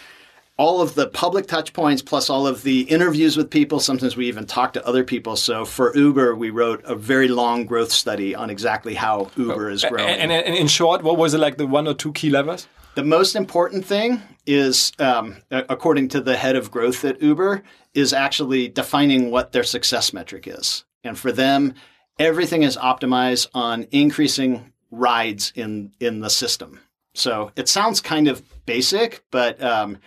[0.59, 3.79] all of the public touch points plus all of the interviews with people.
[3.79, 5.37] Sometimes we even talk to other people.
[5.37, 9.85] So for Uber, we wrote a very long growth study on exactly how Uber is
[9.85, 10.09] growing.
[10.09, 12.69] And, and, and in short, what was it like the one or two key levers?
[12.95, 18.15] The most important thing is, um, according to the head of growth at Uber, is
[18.15, 20.85] actually defining what their success metric is.
[21.05, 21.75] And for them,
[22.19, 26.81] everything is optimized on increasing rides in in the system.
[27.15, 29.99] So it sounds kind of basic, but um,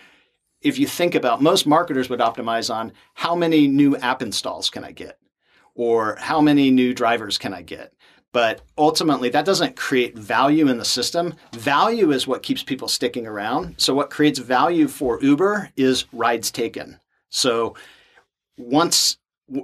[0.62, 4.84] if you think about most marketers would optimize on how many new app installs can
[4.84, 5.18] I get
[5.74, 7.94] or how many new drivers can I get.
[8.32, 11.34] But ultimately, that doesn't create value in the system.
[11.52, 13.74] Value is what keeps people sticking around.
[13.78, 17.00] So, what creates value for Uber is rides taken.
[17.30, 17.74] So,
[18.56, 19.18] once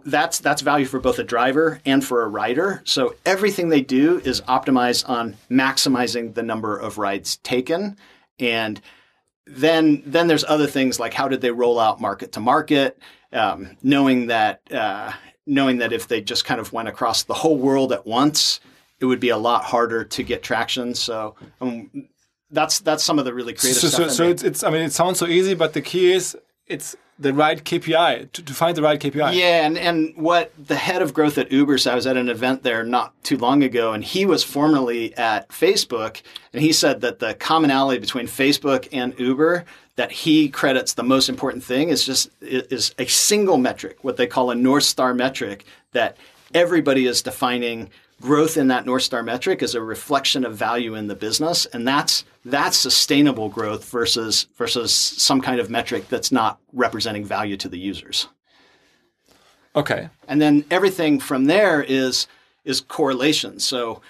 [0.04, 2.82] that's that's value for both a driver and for a rider.
[2.84, 7.96] So everything they do is optimized on maximizing the number of rides taken
[8.38, 8.80] and
[9.46, 12.98] then then there's other things like how did they roll out market to market,
[13.32, 15.12] um, knowing that uh,
[15.46, 18.60] knowing that if they just kind of went across the whole world at once,
[19.00, 20.94] it would be a lot harder to get traction.
[20.94, 21.34] So.
[21.60, 22.08] Um,
[22.50, 24.10] that's that's some of the really creative so, stuff.
[24.10, 26.36] So, so it's, it's I mean it sounds so easy, but the key is
[26.68, 29.34] it's the right KPI to, to, find the right KPI.
[29.34, 32.28] Yeah, and and what the head of growth at Uber said, I was at an
[32.28, 37.00] event there not too long ago, and he was formerly at Facebook, and he said
[37.00, 39.64] that the commonality between Facebook and Uber
[39.96, 44.26] that he credits the most important thing is just is a single metric, what they
[44.26, 46.18] call a North Star metric, that
[46.54, 51.06] everybody is defining growth in that North Star metric is a reflection of value in
[51.06, 56.58] the business, and that's that's sustainable growth versus versus some kind of metric that's not
[56.72, 58.28] representing value to the users.
[59.74, 60.08] Okay.
[60.26, 62.26] And then everything from there is
[62.64, 63.60] is correlation.
[63.60, 64.00] So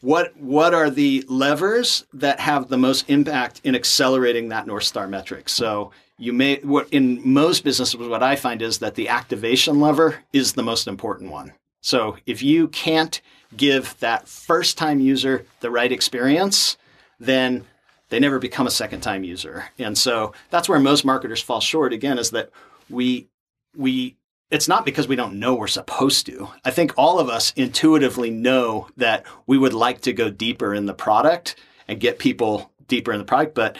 [0.00, 5.08] what what are the levers that have the most impact in accelerating that North Star
[5.08, 5.48] metric?
[5.48, 10.18] So you may what in most businesses what I find is that the activation lever
[10.32, 11.52] is the most important one.
[11.82, 13.20] So if you can't
[13.56, 16.76] give that first time user the right experience,
[17.18, 17.64] then
[18.08, 19.66] they never become a second time user.
[19.78, 22.50] And so that's where most marketers fall short again is that
[22.88, 23.28] we
[23.76, 24.16] we
[24.50, 26.48] it's not because we don't know we're supposed to.
[26.64, 30.86] I think all of us intuitively know that we would like to go deeper in
[30.86, 31.54] the product
[31.86, 33.54] and get people deeper in the product.
[33.54, 33.76] But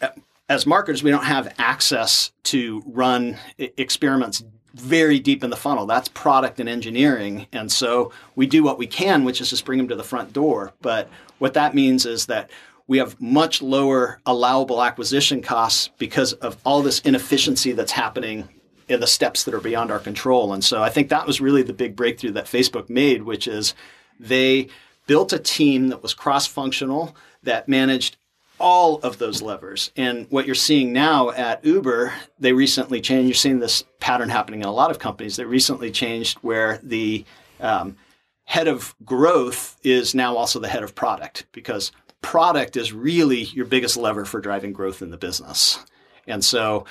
[0.00, 0.08] uh,
[0.48, 4.42] as marketers, we don't have access to run experiments
[4.78, 5.86] very deep in the funnel.
[5.86, 7.46] That's product and engineering.
[7.52, 10.32] And so we do what we can, which is just bring them to the front
[10.32, 10.72] door.
[10.80, 12.50] But what that means is that
[12.86, 18.48] we have much lower allowable acquisition costs because of all this inefficiency that's happening
[18.88, 20.54] in the steps that are beyond our control.
[20.54, 23.74] And so I think that was really the big breakthrough that Facebook made, which is
[24.18, 24.68] they
[25.06, 28.16] built a team that was cross functional that managed
[28.58, 29.90] all of those levers.
[29.96, 33.28] And what you're seeing now at Uber, they recently changed.
[33.28, 35.36] You're seeing this pattern happening in a lot of companies.
[35.36, 37.24] They recently changed where the
[37.60, 37.96] um,
[38.44, 41.92] head of growth is now also the head of product because
[42.22, 45.78] product is really your biggest lever for driving growth in the business.
[46.26, 46.84] And so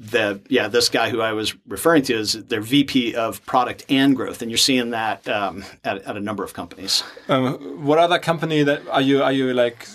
[0.00, 4.16] the yeah this guy who I was referring to is their VP of product and
[4.16, 7.04] growth, and you're seeing that um, at, at, a number of companies.
[7.28, 9.86] Um, what other company that are you are you like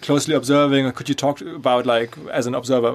[0.00, 2.92] closely observing, or could you talk about like as an observer?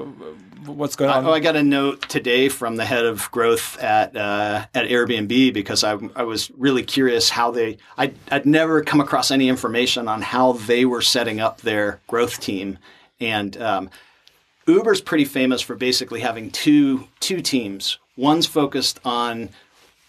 [0.66, 1.26] What's going on?
[1.26, 5.52] Oh, I got a note today from the head of growth at uh, at Airbnb
[5.52, 7.76] because I, I was really curious how they.
[7.98, 12.40] I'd, I'd never come across any information on how they were setting up their growth
[12.40, 12.78] team,
[13.20, 13.90] and um,
[14.66, 17.98] Uber's pretty famous for basically having two two teams.
[18.16, 19.50] One's focused on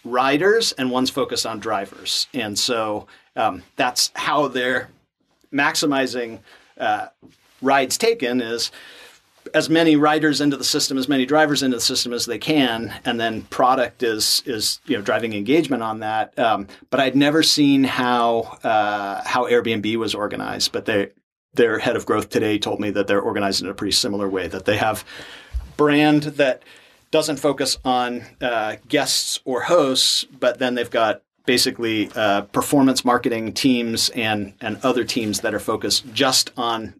[0.04, 4.88] riders and one's focused on drivers, and so um, that's how they're
[5.52, 6.40] maximizing
[6.78, 7.08] uh,
[7.62, 8.70] rides taken is
[9.54, 12.92] as many riders into the system, as many drivers into the system as they can,
[13.04, 16.38] and then product is is you know driving engagement on that.
[16.38, 21.10] Um, but I'd never seen how uh, how Airbnb was organized, but they
[21.54, 24.48] their head of growth today told me that they're organized in a pretty similar way.
[24.48, 25.04] That they have
[25.76, 26.62] brand that
[27.10, 33.52] doesn't focus on uh, guests or hosts, but then they've got basically uh, performance marketing
[33.52, 36.94] teams and and other teams that are focused just on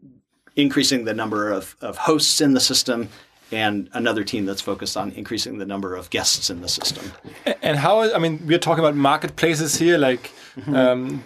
[0.57, 3.09] increasing the number of, of hosts in the system
[3.53, 7.13] and another team that's focused on increasing the number of guests in the system.
[7.63, 10.75] And how, I mean, we're talking about marketplaces here, like mm-hmm.
[10.75, 11.25] um,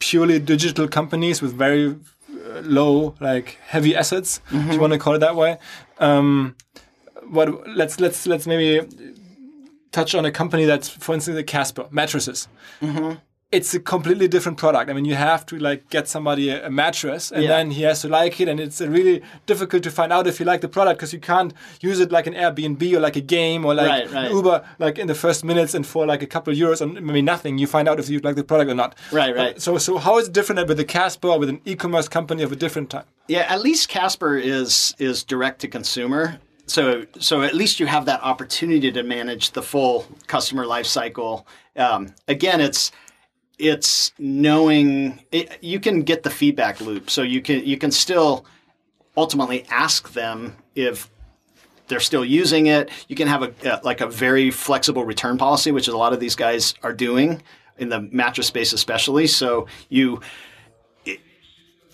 [0.00, 4.56] purely digital companies with very uh, low, like heavy assets, mm-hmm.
[4.56, 4.80] if you mm-hmm.
[4.80, 5.58] want to call it that way.
[5.98, 6.56] Um,
[7.28, 8.84] what let's let's let's maybe
[9.92, 12.48] touch on a company that's, for instance, the Casper mattresses.
[12.80, 13.14] Mm-hmm.
[13.52, 14.88] It's a completely different product.
[14.88, 17.48] I mean, you have to like get somebody a, a mattress, and yeah.
[17.48, 20.46] then he has to like it, and it's really difficult to find out if you
[20.46, 23.64] like the product because you can't use it like an Airbnb or like a game
[23.64, 24.30] or like right, right.
[24.30, 27.22] Uber, like in the first minutes and for like a couple of euros or maybe
[27.22, 28.94] nothing, you find out if you like the product or not.
[29.10, 29.56] Right, right.
[29.56, 32.44] Uh, so, so how is it different with the Casper or with an e-commerce company
[32.44, 33.06] of a different type?
[33.26, 36.38] Yeah, at least Casper is is direct to consumer
[36.70, 41.46] so so at least you have that opportunity to manage the full customer life cycle.
[41.76, 42.92] Um, again, it's
[43.58, 48.44] it's knowing it, you can get the feedback loop, so you can you can still
[49.16, 51.10] ultimately ask them if
[51.88, 52.88] they're still using it.
[53.08, 56.36] You can have a, like a very flexible return policy, which a lot of these
[56.36, 57.42] guys are doing
[57.78, 59.26] in the mattress space, especially.
[59.26, 60.20] So you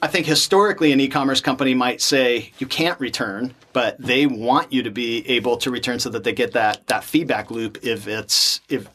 [0.02, 4.82] I think historically an e-commerce company might say you can't return, but they want you
[4.82, 8.60] to be able to return so that they get that that feedback loop if it's
[8.68, 8.88] if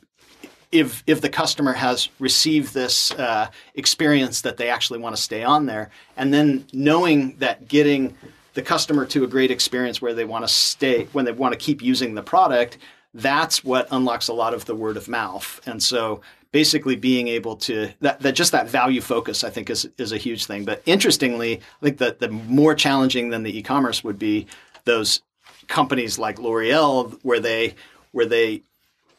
[0.72, 5.44] if if the customer has received this uh, experience that they actually want to stay
[5.44, 8.16] on there, and then knowing that getting
[8.54, 11.58] the customer to a great experience where they want to stay when they want to
[11.58, 12.78] keep using the product,
[13.14, 15.60] that's what unlocks a lot of the word of mouth.
[15.66, 19.90] And so basically being able to that, that just that value focus I think is
[19.98, 20.66] is a huge thing.
[20.66, 24.48] But interestingly, I think that the more challenging than the e-commerce would be
[24.86, 25.22] those
[25.68, 27.76] companies like L'Oreal where they
[28.12, 28.62] where they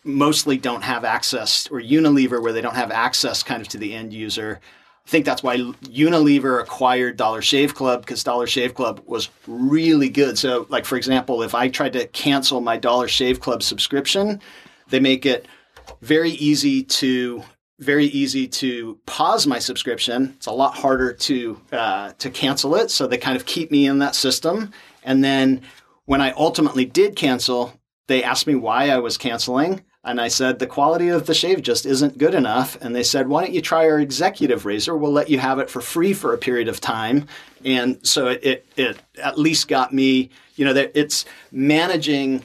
[0.05, 3.95] mostly don't have access or Unilever where they don't have access kind of to the
[3.95, 4.61] end user.
[5.07, 10.09] I think that's why Unilever acquired Dollar Shave Club because Dollar Shave Club was really
[10.09, 10.39] good.
[10.39, 14.41] So, like for example, if I tried to cancel my Dollar Shave Club subscription,
[14.91, 15.47] they make it
[16.01, 17.43] very easy to
[17.79, 20.35] very easy to pause my subscription.
[20.37, 22.91] It's a lot harder to uh, to cancel it.
[22.91, 24.73] So they kind of keep me in that system.
[25.03, 25.63] And then
[26.05, 27.73] when I ultimately did cancel,
[28.07, 29.83] they asked me why I was canceling.
[30.05, 32.77] And I said, the quality of the shave just isn't good enough.
[32.81, 34.97] And they said, why don't you try our executive razor?
[34.97, 37.29] We'll let you have it for free for a period of time.
[37.65, 42.43] And so it, it, it at least got me, you know, it's managing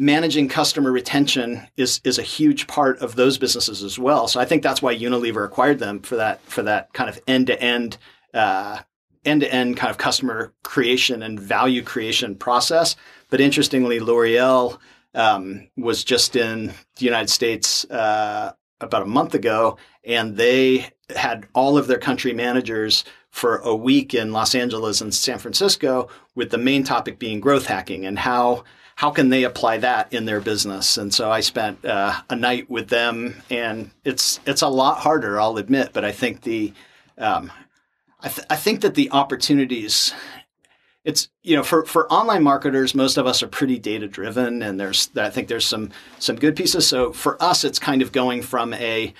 [0.00, 4.26] managing customer retention is is a huge part of those businesses as well.
[4.26, 7.48] So I think that's why Unilever acquired them for that for that kind of end
[7.48, 7.98] to end
[8.32, 12.96] end to end kind of customer creation and value creation process.
[13.28, 14.78] But interestingly, L'Oreal
[15.14, 21.46] um, was just in the United States uh, about a month ago, and they had
[21.54, 26.50] all of their country managers for a week in Los Angeles and San Francisco, with
[26.50, 28.64] the main topic being growth hacking and how
[29.00, 30.98] how can they apply that in their business.
[30.98, 35.40] And so I spent uh, a night with them, and it's it's a lot harder,
[35.40, 36.74] I'll admit, but I think the
[37.16, 37.50] um,
[38.20, 40.12] I, th- I think that the opportunities
[41.02, 44.78] it's you know for for online marketers most of us are pretty data driven and
[44.78, 48.42] there's i think there's some some good pieces so for us it's kind of going
[48.42, 49.14] from a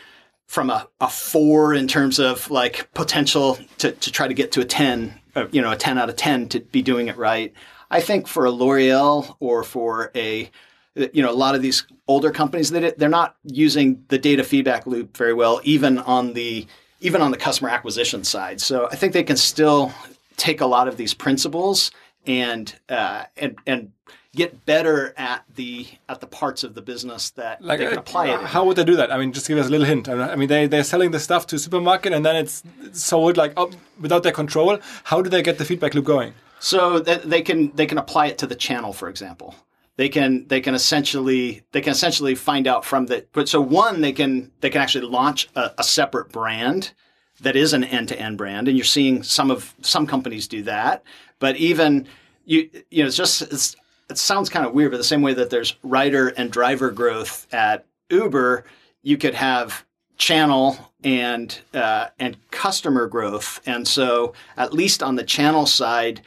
[0.46, 4.60] from a, a four in terms of like potential to, to try to get to
[4.60, 7.54] a 10 uh, you know a 10 out of 10 to be doing it right
[7.90, 10.50] i think for a l'oreal or for a
[10.94, 14.86] you know a lot of these older companies that they're not using the data feedback
[14.86, 16.66] loop very well even on the
[17.00, 19.92] even on the customer acquisition side so i think they can still
[20.36, 21.90] take a lot of these principles
[22.26, 23.92] and uh, and and
[24.34, 28.00] get better at the at the parts of the business that like, they can uh,
[28.00, 28.40] apply it.
[28.40, 28.46] In.
[28.46, 29.12] How would they do that?
[29.12, 30.08] I mean, just give us a little hint.
[30.08, 32.62] I mean, they they're selling the stuff to supermarket and then it's
[32.92, 33.70] sold like oh,
[34.00, 34.78] without their control.
[35.04, 36.34] How do they get the feedback loop going?
[36.60, 39.54] So they can they can apply it to the channel, for example.
[39.96, 44.00] They can they can essentially they can essentially find out from the but so one
[44.00, 46.92] they can they can actually launch a, a separate brand
[47.40, 51.02] that is an end-to-end brand and you're seeing some of some companies do that
[51.38, 52.06] but even
[52.44, 53.76] you you know it's just it's,
[54.08, 57.46] it sounds kind of weird but the same way that there's rider and driver growth
[57.52, 58.64] at uber
[59.02, 59.84] you could have
[60.16, 66.20] channel and uh, and customer growth and so at least on the channel side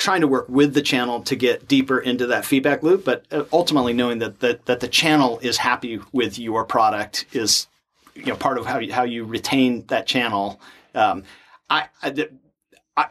[0.00, 3.44] trying to work with the channel to get deeper into that feedback loop but uh,
[3.52, 7.68] ultimately knowing that, that that the channel is happy with your product is
[8.14, 10.60] you know part of how you, how you retain that channel.
[10.94, 11.24] Um,
[11.68, 12.28] I, I,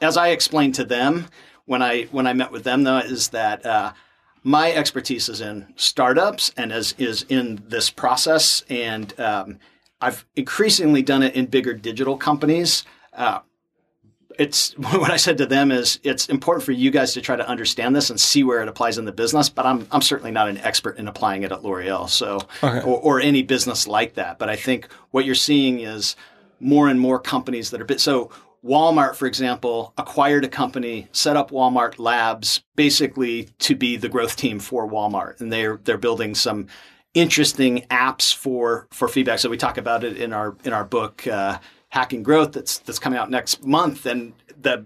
[0.01, 1.27] as I explained to them
[1.65, 3.93] when I when I met with them though is that uh,
[4.43, 9.59] my expertise is in startups and as is in this process and um,
[10.01, 12.85] I've increasingly done it in bigger digital companies.
[13.13, 13.39] Uh,
[14.39, 17.47] it's what I said to them is it's important for you guys to try to
[17.47, 19.49] understand this and see where it applies in the business.
[19.49, 22.81] But I'm I'm certainly not an expert in applying it at L'Oreal, so okay.
[22.81, 24.39] or, or, any business like that.
[24.39, 26.15] But I think what you're seeing is
[26.59, 28.31] more and more companies that are bit so.
[28.61, 34.35] Walmart, for example, acquired a company, set up Walmart Labs, basically to be the growth
[34.35, 36.67] team for Walmart, and they're they're building some
[37.13, 39.39] interesting apps for for feedback.
[39.39, 41.25] So we talk about it in our in our book.
[41.25, 41.59] Uh,
[41.89, 44.85] hacking growth that's that's coming out next month and the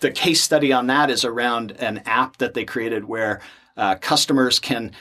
[0.00, 3.40] the case study on that is around an app that they created where
[3.76, 4.92] uh, customers can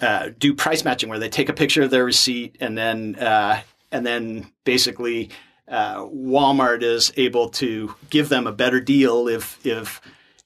[0.00, 3.60] uh, do price matching where they take a picture of their receipt and then uh,
[3.92, 5.30] and then basically
[5.68, 10.00] uh, Walmart is able to give them a better deal if if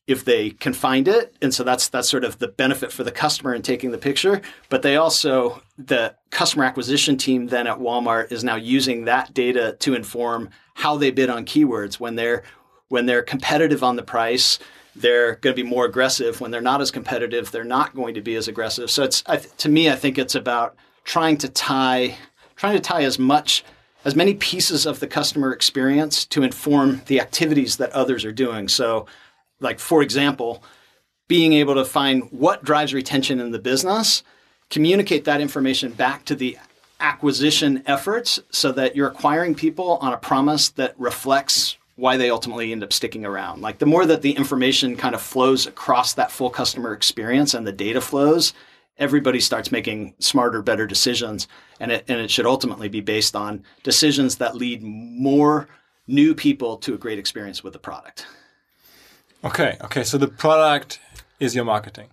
[0.06, 1.34] if they can find it.
[1.40, 4.40] And so that's that's sort of the benefit for the customer in taking the picture.
[4.68, 9.76] But they also the customer acquisition team then at Walmart is now using that data
[9.80, 11.98] to inform how they bid on keywords.
[11.98, 12.42] When they're
[12.88, 14.58] when they're competitive on the price
[14.96, 16.40] they're going to be more aggressive.
[16.40, 18.90] When they're not as competitive they're not going to be as aggressive.
[18.90, 19.22] So it's
[19.58, 22.16] to me i think it's about trying to tie
[22.56, 23.64] trying to tie as much
[24.04, 28.68] as many pieces of the customer experience to inform the activities that others are doing.
[28.68, 29.06] So
[29.60, 30.62] like for example,
[31.28, 34.22] being able to find what drives retention in the business,
[34.70, 36.56] communicate that information back to the
[37.00, 42.72] acquisition efforts so that you're acquiring people on a promise that reflects why they ultimately
[42.72, 43.60] end up sticking around.
[43.60, 47.66] Like the more that the information kind of flows across that full customer experience and
[47.66, 48.54] the data flows,
[48.96, 51.48] everybody starts making smarter, better decisions.
[51.78, 55.68] And it, and it should ultimately be based on decisions that lead more
[56.06, 58.26] new people to a great experience with the product.
[59.44, 60.04] Okay, okay.
[60.04, 61.00] So the product
[61.38, 62.08] is your marketing.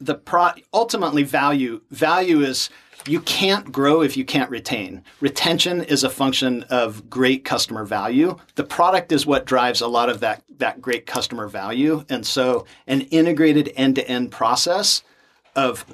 [0.00, 2.70] The pro ultimately value value is
[3.06, 5.02] you can't grow if you can't retain.
[5.20, 8.36] Retention is a function of great customer value.
[8.56, 12.04] The product is what drives a lot of that that great customer value.
[12.08, 15.02] And so an integrated end-to-end process
[15.54, 15.86] of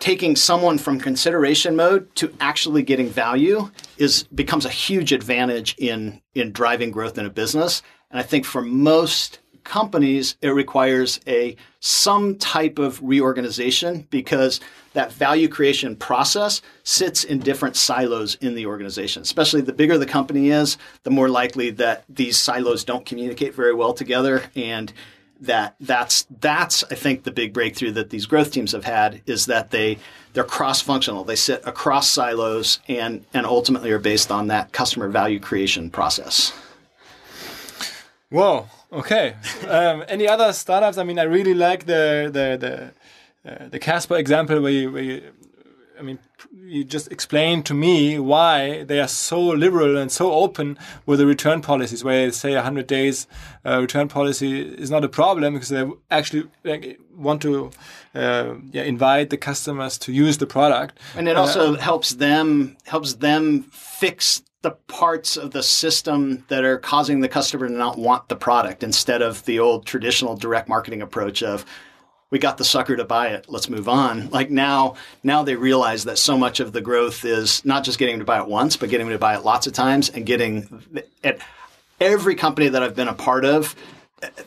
[0.00, 6.20] taking someone from consideration mode to actually getting value is becomes a huge advantage in
[6.34, 7.82] in driving growth in a business.
[8.10, 9.38] And I think for most
[9.68, 14.60] companies, it requires a some type of reorganization because
[14.94, 19.22] that value creation process sits in different silos in the organization.
[19.22, 23.74] Especially the bigger the company is, the more likely that these silos don't communicate very
[23.74, 24.92] well together and
[25.40, 29.46] that that's that's I think the big breakthrough that these growth teams have had is
[29.46, 29.98] that they
[30.32, 31.24] they're cross functional.
[31.24, 36.52] They sit across silos and and ultimately are based on that customer value creation process.
[38.30, 38.68] Whoa.
[38.92, 39.34] Okay.
[39.68, 40.98] Um, any other startups?
[40.98, 42.92] I mean, I really like the the
[43.44, 45.32] the uh, the Casper example where you, where you
[45.98, 46.18] I mean,
[46.52, 51.26] you just explained to me why they are so liberal and so open with the
[51.26, 53.26] return policies, where they say 100 days
[53.66, 57.70] uh, return policy is not a problem because they actually like, want to
[58.14, 60.98] uh, yeah, invite the customers to use the product.
[61.16, 66.62] And it also uh, helps them helps them fix the parts of the system that
[66.62, 70.68] are causing the customer to not want the product instead of the old traditional direct
[70.68, 71.64] marketing approach of
[72.30, 73.46] we got the sucker to buy it.
[73.48, 74.28] Let's move on.
[74.28, 78.16] Like now now they realize that so much of the growth is not just getting
[78.16, 80.26] them to buy it once but getting them to buy it lots of times and
[80.26, 81.38] getting at
[81.98, 83.74] every company that i've been a part of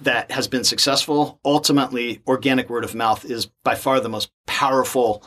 [0.04, 5.24] that has been successful ultimately organic word of mouth is by far the most powerful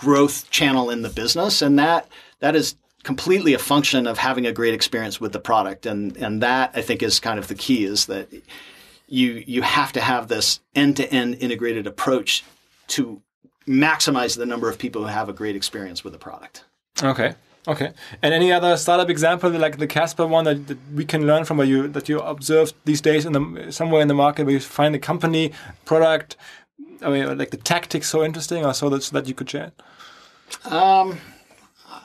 [0.00, 1.62] growth channel in the business.
[1.62, 2.08] And that
[2.40, 6.42] that is completely a function of having a great experience with the product and and
[6.42, 8.28] that i think is kind of the key is that
[9.10, 12.44] you you have to have this end-to-end integrated approach
[12.88, 13.20] to
[13.66, 16.64] maximize the number of people who have a great experience with the product.
[17.02, 17.34] Okay.
[17.68, 17.92] Okay.
[18.22, 21.58] And any other startup example, like the Casper one, that, that, we can learn from,
[21.58, 24.60] where you that you observed these days in the somewhere in the market, where you
[24.60, 25.52] find a company
[25.84, 26.36] product,
[27.02, 29.72] I mean, like the tactics so interesting, or so that, so that you could share.
[30.64, 31.18] Um,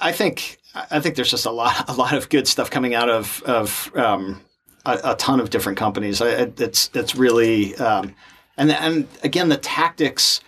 [0.02, 3.10] I think I think there's just a lot a lot of good stuff coming out
[3.10, 4.42] of of um,
[4.86, 6.22] a, a ton of different companies.
[6.22, 8.16] I, it's it's really um,
[8.58, 10.42] and and again the tactics.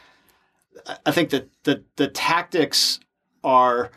[1.06, 3.00] I think that the the tactics
[3.44, 3.92] are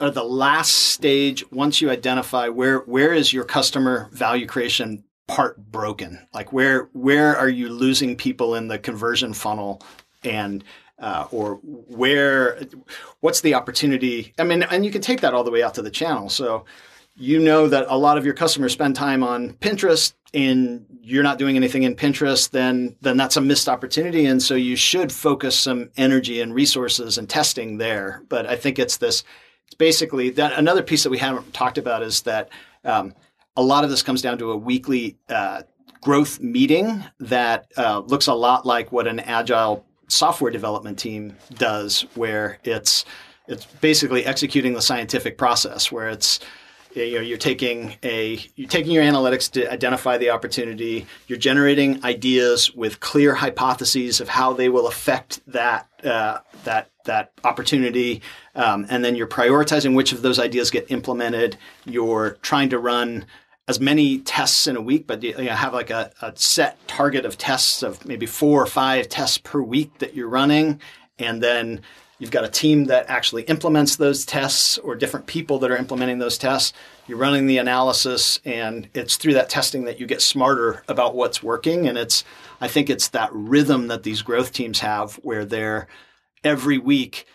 [0.00, 5.56] are the last stage once you identify where where is your customer value creation part
[5.70, 9.80] broken like where where are you losing people in the conversion funnel
[10.24, 10.64] and
[11.02, 12.58] uh, or where
[13.20, 15.82] what's the opportunity i mean and you can take that all the way out to
[15.82, 16.64] the channel so
[17.16, 21.38] you know that a lot of your customers spend time on Pinterest and you're not
[21.38, 24.26] doing anything in Pinterest, then then that's a missed opportunity.
[24.26, 28.22] And so you should focus some energy and resources and testing there.
[28.28, 29.24] But I think it's this
[29.66, 32.48] it's basically that another piece that we haven't talked about is that
[32.84, 33.14] um,
[33.56, 35.62] a lot of this comes down to a weekly uh,
[36.00, 42.02] growth meeting that uh, looks a lot like what an agile software development team does,
[42.14, 43.04] where it's
[43.48, 46.40] it's basically executing the scientific process, where it's
[46.94, 52.04] you know you're taking a you're taking your analytics to identify the opportunity you're generating
[52.04, 58.20] ideas with clear hypotheses of how they will affect that uh, that that opportunity
[58.54, 61.56] um, and then you're prioritizing which of those ideas get implemented.
[61.84, 63.24] You're trying to run
[63.68, 67.24] as many tests in a week but you know, have like a, a set target
[67.24, 70.80] of tests of maybe four or five tests per week that you're running
[71.18, 71.80] and then
[72.22, 76.20] You've got a team that actually implements those tests or different people that are implementing
[76.20, 76.72] those tests.
[77.08, 81.42] You're running the analysis and it's through that testing that you get smarter about what's
[81.42, 81.88] working.
[81.88, 82.22] And it's,
[82.60, 85.88] I think it's that rhythm that these growth teams have where they're
[86.44, 87.26] every week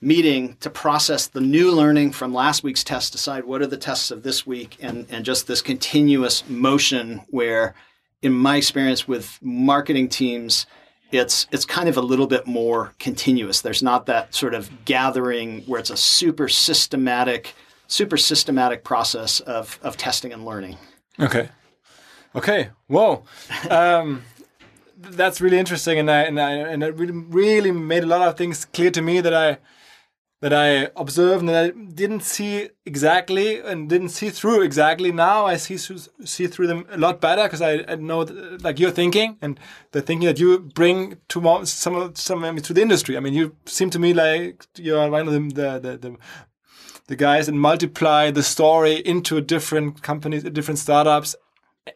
[0.00, 4.10] meeting to process the new learning from last week's test, decide what are the tests
[4.10, 7.74] of this week, and, and just this continuous motion where,
[8.22, 10.66] in my experience with marketing teams,
[11.10, 13.60] it's it's kind of a little bit more continuous.
[13.62, 17.54] There's not that sort of gathering where it's a super systematic,
[17.86, 20.76] super systematic process of of testing and learning.
[21.18, 21.48] Okay,
[22.34, 23.24] okay, whoa,
[23.70, 24.22] um,
[24.98, 28.36] that's really interesting, and I and I and it really really made a lot of
[28.36, 29.58] things clear to me that I
[30.40, 35.10] that I observed and that I didn't see exactly and didn't see through exactly.
[35.10, 38.20] Now I see see through them a lot better because I, I, know
[38.60, 39.58] like your thinking and
[39.90, 43.16] the thinking that you bring to some some I mean, to the industry.
[43.16, 46.16] I mean, you seem to me like you're one of them, the the, the
[47.08, 51.34] the guys that multiply the story into different companies, different startups,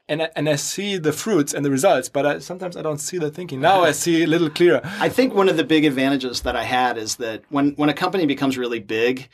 [0.09, 3.19] and and I see the fruits and the results, but I, sometimes I don't see
[3.19, 3.61] the thinking.
[3.61, 4.81] Now I see a little clearer.
[5.01, 7.95] I think one of the big advantages that I had is that when when a
[7.95, 9.29] company becomes really big,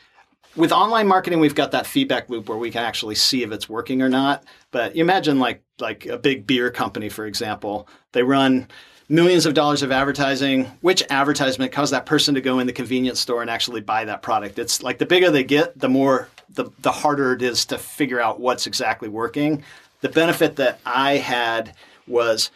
[0.56, 3.68] with online marketing, we've got that feedback loop where we can actually see if it's
[3.68, 4.44] working or not.
[4.70, 8.68] But you imagine like like a big beer company, for example, they run
[9.08, 10.64] millions of dollars of advertising.
[10.80, 14.22] Which advertisement caused that person to go in the convenience store and actually buy that
[14.22, 14.58] product?
[14.58, 18.20] It's like the bigger they get, the more the, the harder it is to figure
[18.20, 19.62] out what's exactly working
[20.00, 21.74] the benefit that I had
[22.06, 22.50] was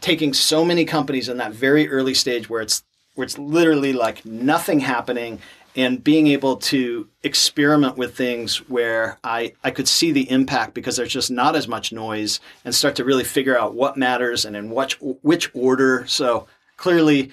[0.00, 2.82] taking so many companies in that very early stage where it's
[3.14, 5.40] where it's literally like nothing happening
[5.74, 10.96] and being able to experiment with things where I, I could see the impact because
[10.96, 14.56] there's just not as much noise and start to really figure out what matters and
[14.56, 16.04] in which which order.
[16.06, 16.46] So
[16.76, 17.30] clearly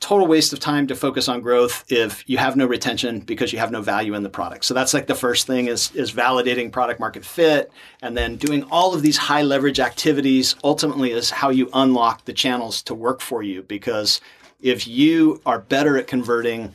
[0.00, 3.58] total waste of time to focus on growth if you have no retention because you
[3.58, 4.64] have no value in the product.
[4.64, 7.70] So that's like the first thing is is validating product market fit
[8.02, 12.32] and then doing all of these high leverage activities ultimately is how you unlock the
[12.32, 14.20] channels to work for you because
[14.60, 16.74] if you are better at converting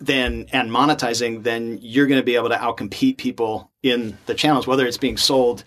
[0.00, 4.66] then and monetizing, then you're going to be able to outcompete people in the channels,
[4.66, 5.64] whether it's being sold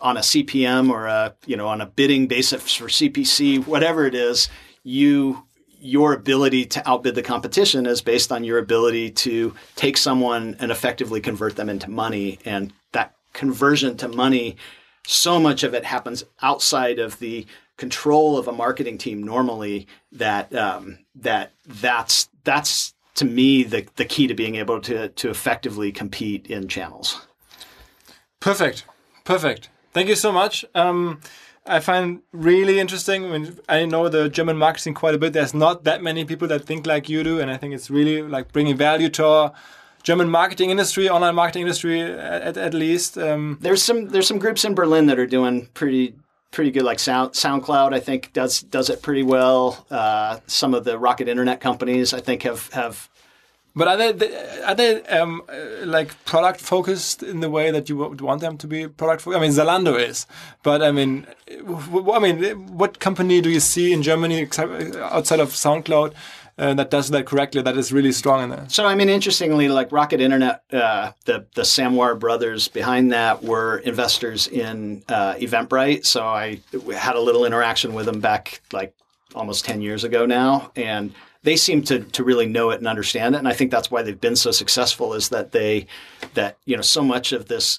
[0.00, 4.14] on a CPM or a you know on a bidding basis for CPC, whatever it
[4.14, 4.48] is.
[4.82, 5.44] You
[5.80, 10.70] your ability to outbid the competition is based on your ability to take someone and
[10.70, 14.56] effectively convert them into money, and that conversion to money.
[15.06, 20.54] So much of it happens outside of the control of a marketing team normally that
[20.54, 25.90] um, that that's that's to me the, the key to being able to to effectively
[25.90, 27.26] compete in channels.
[28.38, 28.84] Perfect,
[29.24, 29.70] perfect.
[29.92, 30.64] Thank you so much.
[30.74, 31.20] Um,
[31.70, 33.24] I find really interesting.
[33.24, 35.32] I, mean, I know the German marketing quite a bit.
[35.32, 38.22] There's not that many people that think like you do, and I think it's really
[38.22, 39.52] like bringing value to our
[40.02, 43.16] German marketing industry, online marketing industry, at, at least.
[43.16, 46.14] Um, there's some there's some groups in Berlin that are doing pretty
[46.50, 46.82] pretty good.
[46.82, 49.86] Like Sound SoundCloud, I think does does it pretty well.
[49.90, 53.08] Uh, some of the Rocket Internet companies, I think, have have.
[53.74, 57.96] But are they are they um, uh, like product focused in the way that you
[57.96, 59.38] would want them to be product focused?
[59.38, 60.26] I mean, Zalando is,
[60.62, 66.14] but I mean, I mean, what company do you see in Germany outside of SoundCloud?
[66.60, 68.66] uh, that does that correctly, that is really strong in there.
[68.68, 73.78] So, I mean, interestingly, like Rocket Internet, uh, the the Samwer brothers behind that were
[73.78, 76.04] investors in uh, Eventbrite.
[76.04, 76.60] So I
[76.94, 78.94] had a little interaction with them back like
[79.34, 83.34] almost ten years ago now, and they seem to to really know it and understand
[83.34, 83.38] it.
[83.38, 85.86] And I think that's why they've been so successful is that they
[86.34, 87.78] that you know so much of this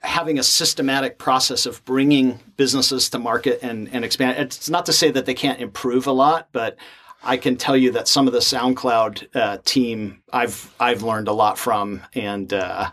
[0.00, 4.38] having a systematic process of bringing businesses to market and, and expand.
[4.38, 6.76] It's not to say that they can't improve a lot, but
[7.22, 11.32] I can tell you that some of the SoundCloud uh, team I've I've learned a
[11.32, 12.90] lot from, and uh,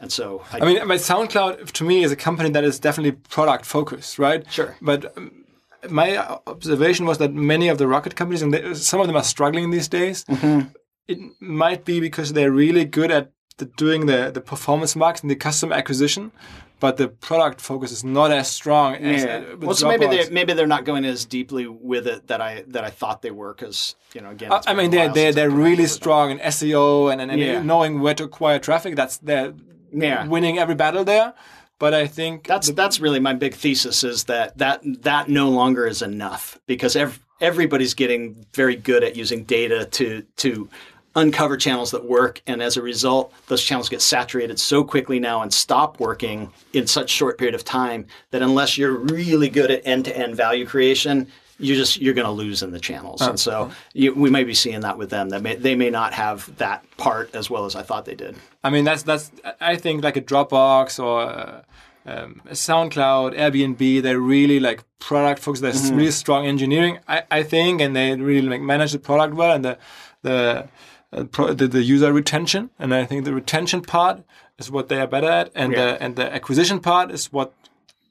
[0.00, 3.12] and so I, I mean, my SoundCloud to me is a company that is definitely
[3.12, 4.50] product focused, right?
[4.50, 4.76] Sure.
[4.82, 5.44] But um,
[5.88, 6.16] my
[6.46, 9.70] observation was that many of the rocket companies, and they, some of them are struggling
[9.70, 10.24] these days.
[10.24, 10.68] Mm-hmm.
[11.06, 15.36] It might be because they're really good at the, doing the the performance marketing, the
[15.36, 16.32] customer acquisition,
[16.80, 19.36] but the product focus is not as strong as yeah.
[19.52, 22.64] Uh, well, so maybe they maybe they're not going as deeply with it that I
[22.68, 24.52] that I thought they were because you know again.
[24.66, 27.62] I mean, they're they're, they're really strong in SEO and and, and yeah.
[27.62, 28.96] knowing where to acquire traffic.
[28.96, 29.54] That's they're
[29.92, 30.26] yeah.
[30.26, 31.34] winning every battle there.
[31.78, 35.48] But I think that's the, that's really my big thesis is that that that no
[35.48, 40.68] longer is enough because ev- everybody's getting very good at using data to to
[41.14, 42.42] uncover channels that work.
[42.46, 46.86] And as a result, those channels get saturated so quickly now and stop working in
[46.86, 50.66] such short period of time that unless you're really good at end to end value
[50.66, 51.26] creation,
[51.58, 53.20] you just you're going to lose in the channels.
[53.20, 53.30] Oh.
[53.30, 56.12] And so you, we may be seeing that with them that may, they may not
[56.12, 58.36] have that part as well as I thought they did.
[58.62, 61.22] I mean, that's that's I think like a Dropbox or.
[61.22, 61.62] Uh,
[62.08, 65.62] Um, SoundCloud, Airbnb, they're really like product focused.
[65.62, 65.96] There's mm-hmm.
[65.96, 69.54] really strong engineering, I, I think, and they really like manage the product well.
[69.54, 69.78] And the
[70.22, 70.68] the
[71.12, 74.22] uh, the, the, user retention, and I think the retention part
[74.58, 75.78] is what they are better at, and yeah.
[75.78, 77.52] the and the acquisition part is what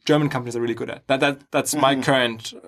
[0.05, 1.07] German companies are really good at.
[1.07, 1.81] That that that's mm-hmm.
[1.81, 2.67] my current uh,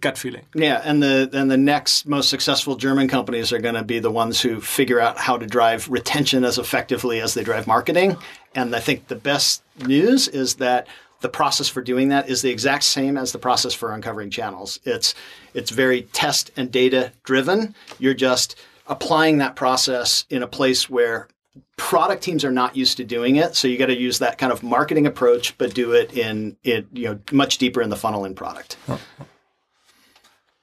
[0.00, 0.44] gut feeling.
[0.54, 4.10] Yeah, and the and the next most successful German companies are going to be the
[4.10, 8.16] ones who figure out how to drive retention as effectively as they drive marketing.
[8.54, 10.86] And I think the best news is that
[11.20, 14.78] the process for doing that is the exact same as the process for uncovering channels.
[14.84, 15.14] It's
[15.54, 17.74] it's very test and data driven.
[17.98, 21.28] You're just applying that process in a place where
[21.76, 23.54] product teams are not used to doing it.
[23.56, 26.86] So you got to use that kind of marketing approach, but do it in it
[26.92, 28.76] you know much deeper in the funnel in product.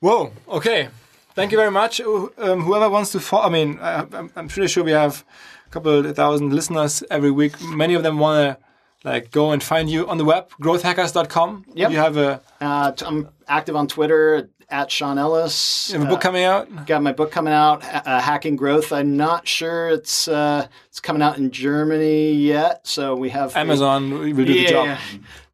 [0.02, 0.32] Whoa.
[0.48, 0.90] Okay.
[1.36, 2.02] Thank you very much.
[2.02, 5.24] Um, whoever wants to follow, I mean, I, am pretty sure we have
[5.68, 7.62] a couple thousand listeners every week.
[7.62, 8.64] Many of them want to
[9.08, 11.66] like go and find you on the web, growthhackers.com.
[11.74, 11.92] Yep.
[11.92, 12.42] You have a.
[12.60, 15.90] Uh, I'm active on Twitter at Sean Ellis.
[15.92, 16.86] You have a book uh, coming out.
[16.86, 18.92] Got my book coming out, uh, Hacking Growth.
[18.92, 24.20] I'm not sure it's uh, it's coming out in Germany yet, so we have Amazon.
[24.20, 24.98] We will do yeah, the job.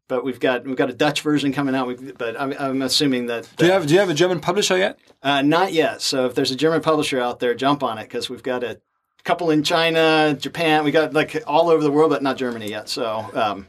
[0.08, 1.88] But we've got we've got a Dutch version coming out.
[1.88, 4.40] We've, but I'm, I'm, assuming that, that, Do you have Do you have a German
[4.40, 4.98] publisher yet?
[5.22, 6.00] Uh, not yet.
[6.00, 8.80] So if there's a German publisher out there, jump on it because we've got a
[9.24, 10.84] couple in China, Japan.
[10.84, 12.88] We got like all over the world, but not Germany yet.
[12.88, 13.66] So um,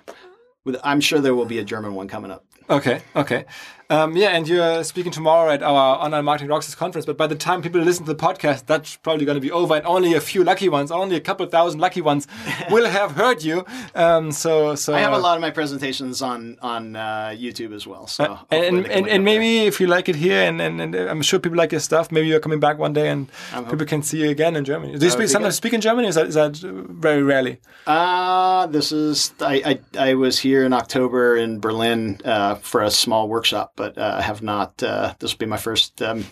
[0.63, 2.45] with, I'm sure there will be a German one coming up.
[2.69, 3.45] Okay, okay.
[3.89, 7.05] Um, yeah, and you're speaking tomorrow at our Online Marketing Rockstars conference.
[7.05, 9.75] But by the time people listen to the podcast, that's probably going to be over,
[9.75, 12.27] and only a few lucky ones, only a couple thousand lucky ones,
[12.69, 13.65] will have heard you.
[13.95, 17.87] Um, so, so I have a lot of my presentations on on uh, YouTube as
[17.87, 18.07] well.
[18.07, 19.67] So, uh, and and, and maybe there.
[19.67, 22.27] if you like it here, and, and, and, I'm sure people like your stuff, maybe
[22.27, 23.87] you're coming back one day, and I'm people hoping.
[23.87, 24.97] can see you again in Germany.
[24.97, 26.09] Do you speak sometimes speak in Germany?
[26.09, 27.59] Is that is that very rarely?
[27.85, 32.91] Uh this is I I, I was here in October in Berlin uh, for a
[32.91, 34.83] small workshop, but uh, I have not.
[34.83, 36.25] Uh, this will be my first um,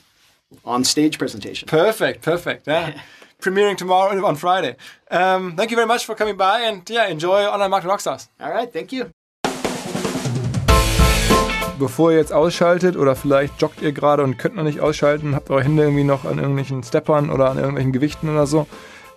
[0.65, 1.67] on stage presentation.
[1.67, 2.67] Perfect, perfect.
[2.67, 2.99] Yeah.
[3.41, 4.75] Premiering tomorrow on Friday.
[5.11, 8.27] Um, thank you very much for coming by and yeah, enjoy Online Marketing Rockstars.
[8.39, 9.11] All right, thank you.
[11.77, 15.49] Bevor ihr jetzt ausschaltet oder vielleicht joggt ihr gerade und könnt noch nicht ausschalten, habt
[15.49, 18.65] eure Hände irgendwie noch an irgendwelchen Steppern oder an irgendwelchen Gewichten oder so.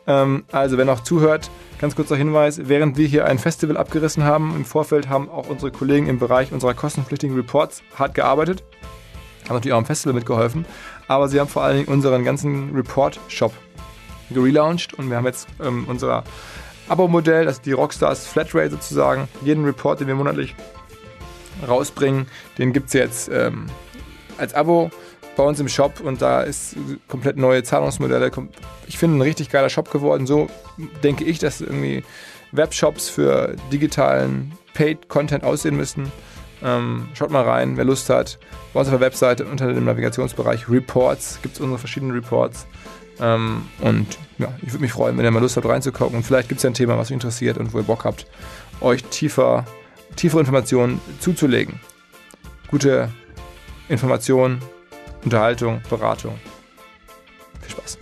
[0.09, 4.57] Ähm, also wer noch zuhört, ganz kurzer Hinweis, während wir hier ein Festival abgerissen haben,
[4.57, 8.65] im Vorfeld haben auch unsere Kollegen im Bereich unserer kostenpflichtigen Reports hart gearbeitet,
[9.45, 10.65] haben natürlich auch am Festival mitgeholfen,
[11.07, 13.53] aber sie haben vor allen Dingen unseren ganzen Report-Shop
[14.31, 14.95] gelauncht.
[14.95, 16.25] Und wir haben jetzt ähm, unser
[16.89, 19.29] Abo-Modell, das ist die Rockstars Flatrate sozusagen.
[19.43, 20.55] Jeden Report, den wir monatlich
[21.67, 23.67] rausbringen, den gibt es jetzt ähm,
[24.39, 24.91] als Abo
[25.39, 26.75] bei uns im Shop und da ist
[27.07, 28.33] komplett neue Zahlungsmodelle.
[28.89, 30.27] Ich finde ein richtig geiler Shop geworden.
[30.27, 30.49] So
[31.05, 32.03] denke ich, dass irgendwie
[32.51, 36.11] Webshops für digitalen Paid-Content aussehen müssen.
[36.61, 38.41] Ähm, schaut mal rein, wer Lust hat.
[38.75, 42.67] Bei uns auf der Webseite unter dem Navigationsbereich Reports gibt es unsere verschiedenen Reports.
[43.21, 46.17] Ähm, und ja, ich würde mich freuen, wenn ihr mal Lust habt reinzugucken.
[46.17, 48.27] Und vielleicht gibt es ja ein Thema, was euch interessiert und wo ihr Bock habt,
[48.81, 49.67] euch tiefer,
[50.17, 51.79] tiefere Informationen zuzulegen.
[52.67, 53.09] Gute
[53.89, 54.61] Informationen,
[55.29, 56.41] Unterhaltung, Beratung.
[57.61, 57.99] Viel Spaß.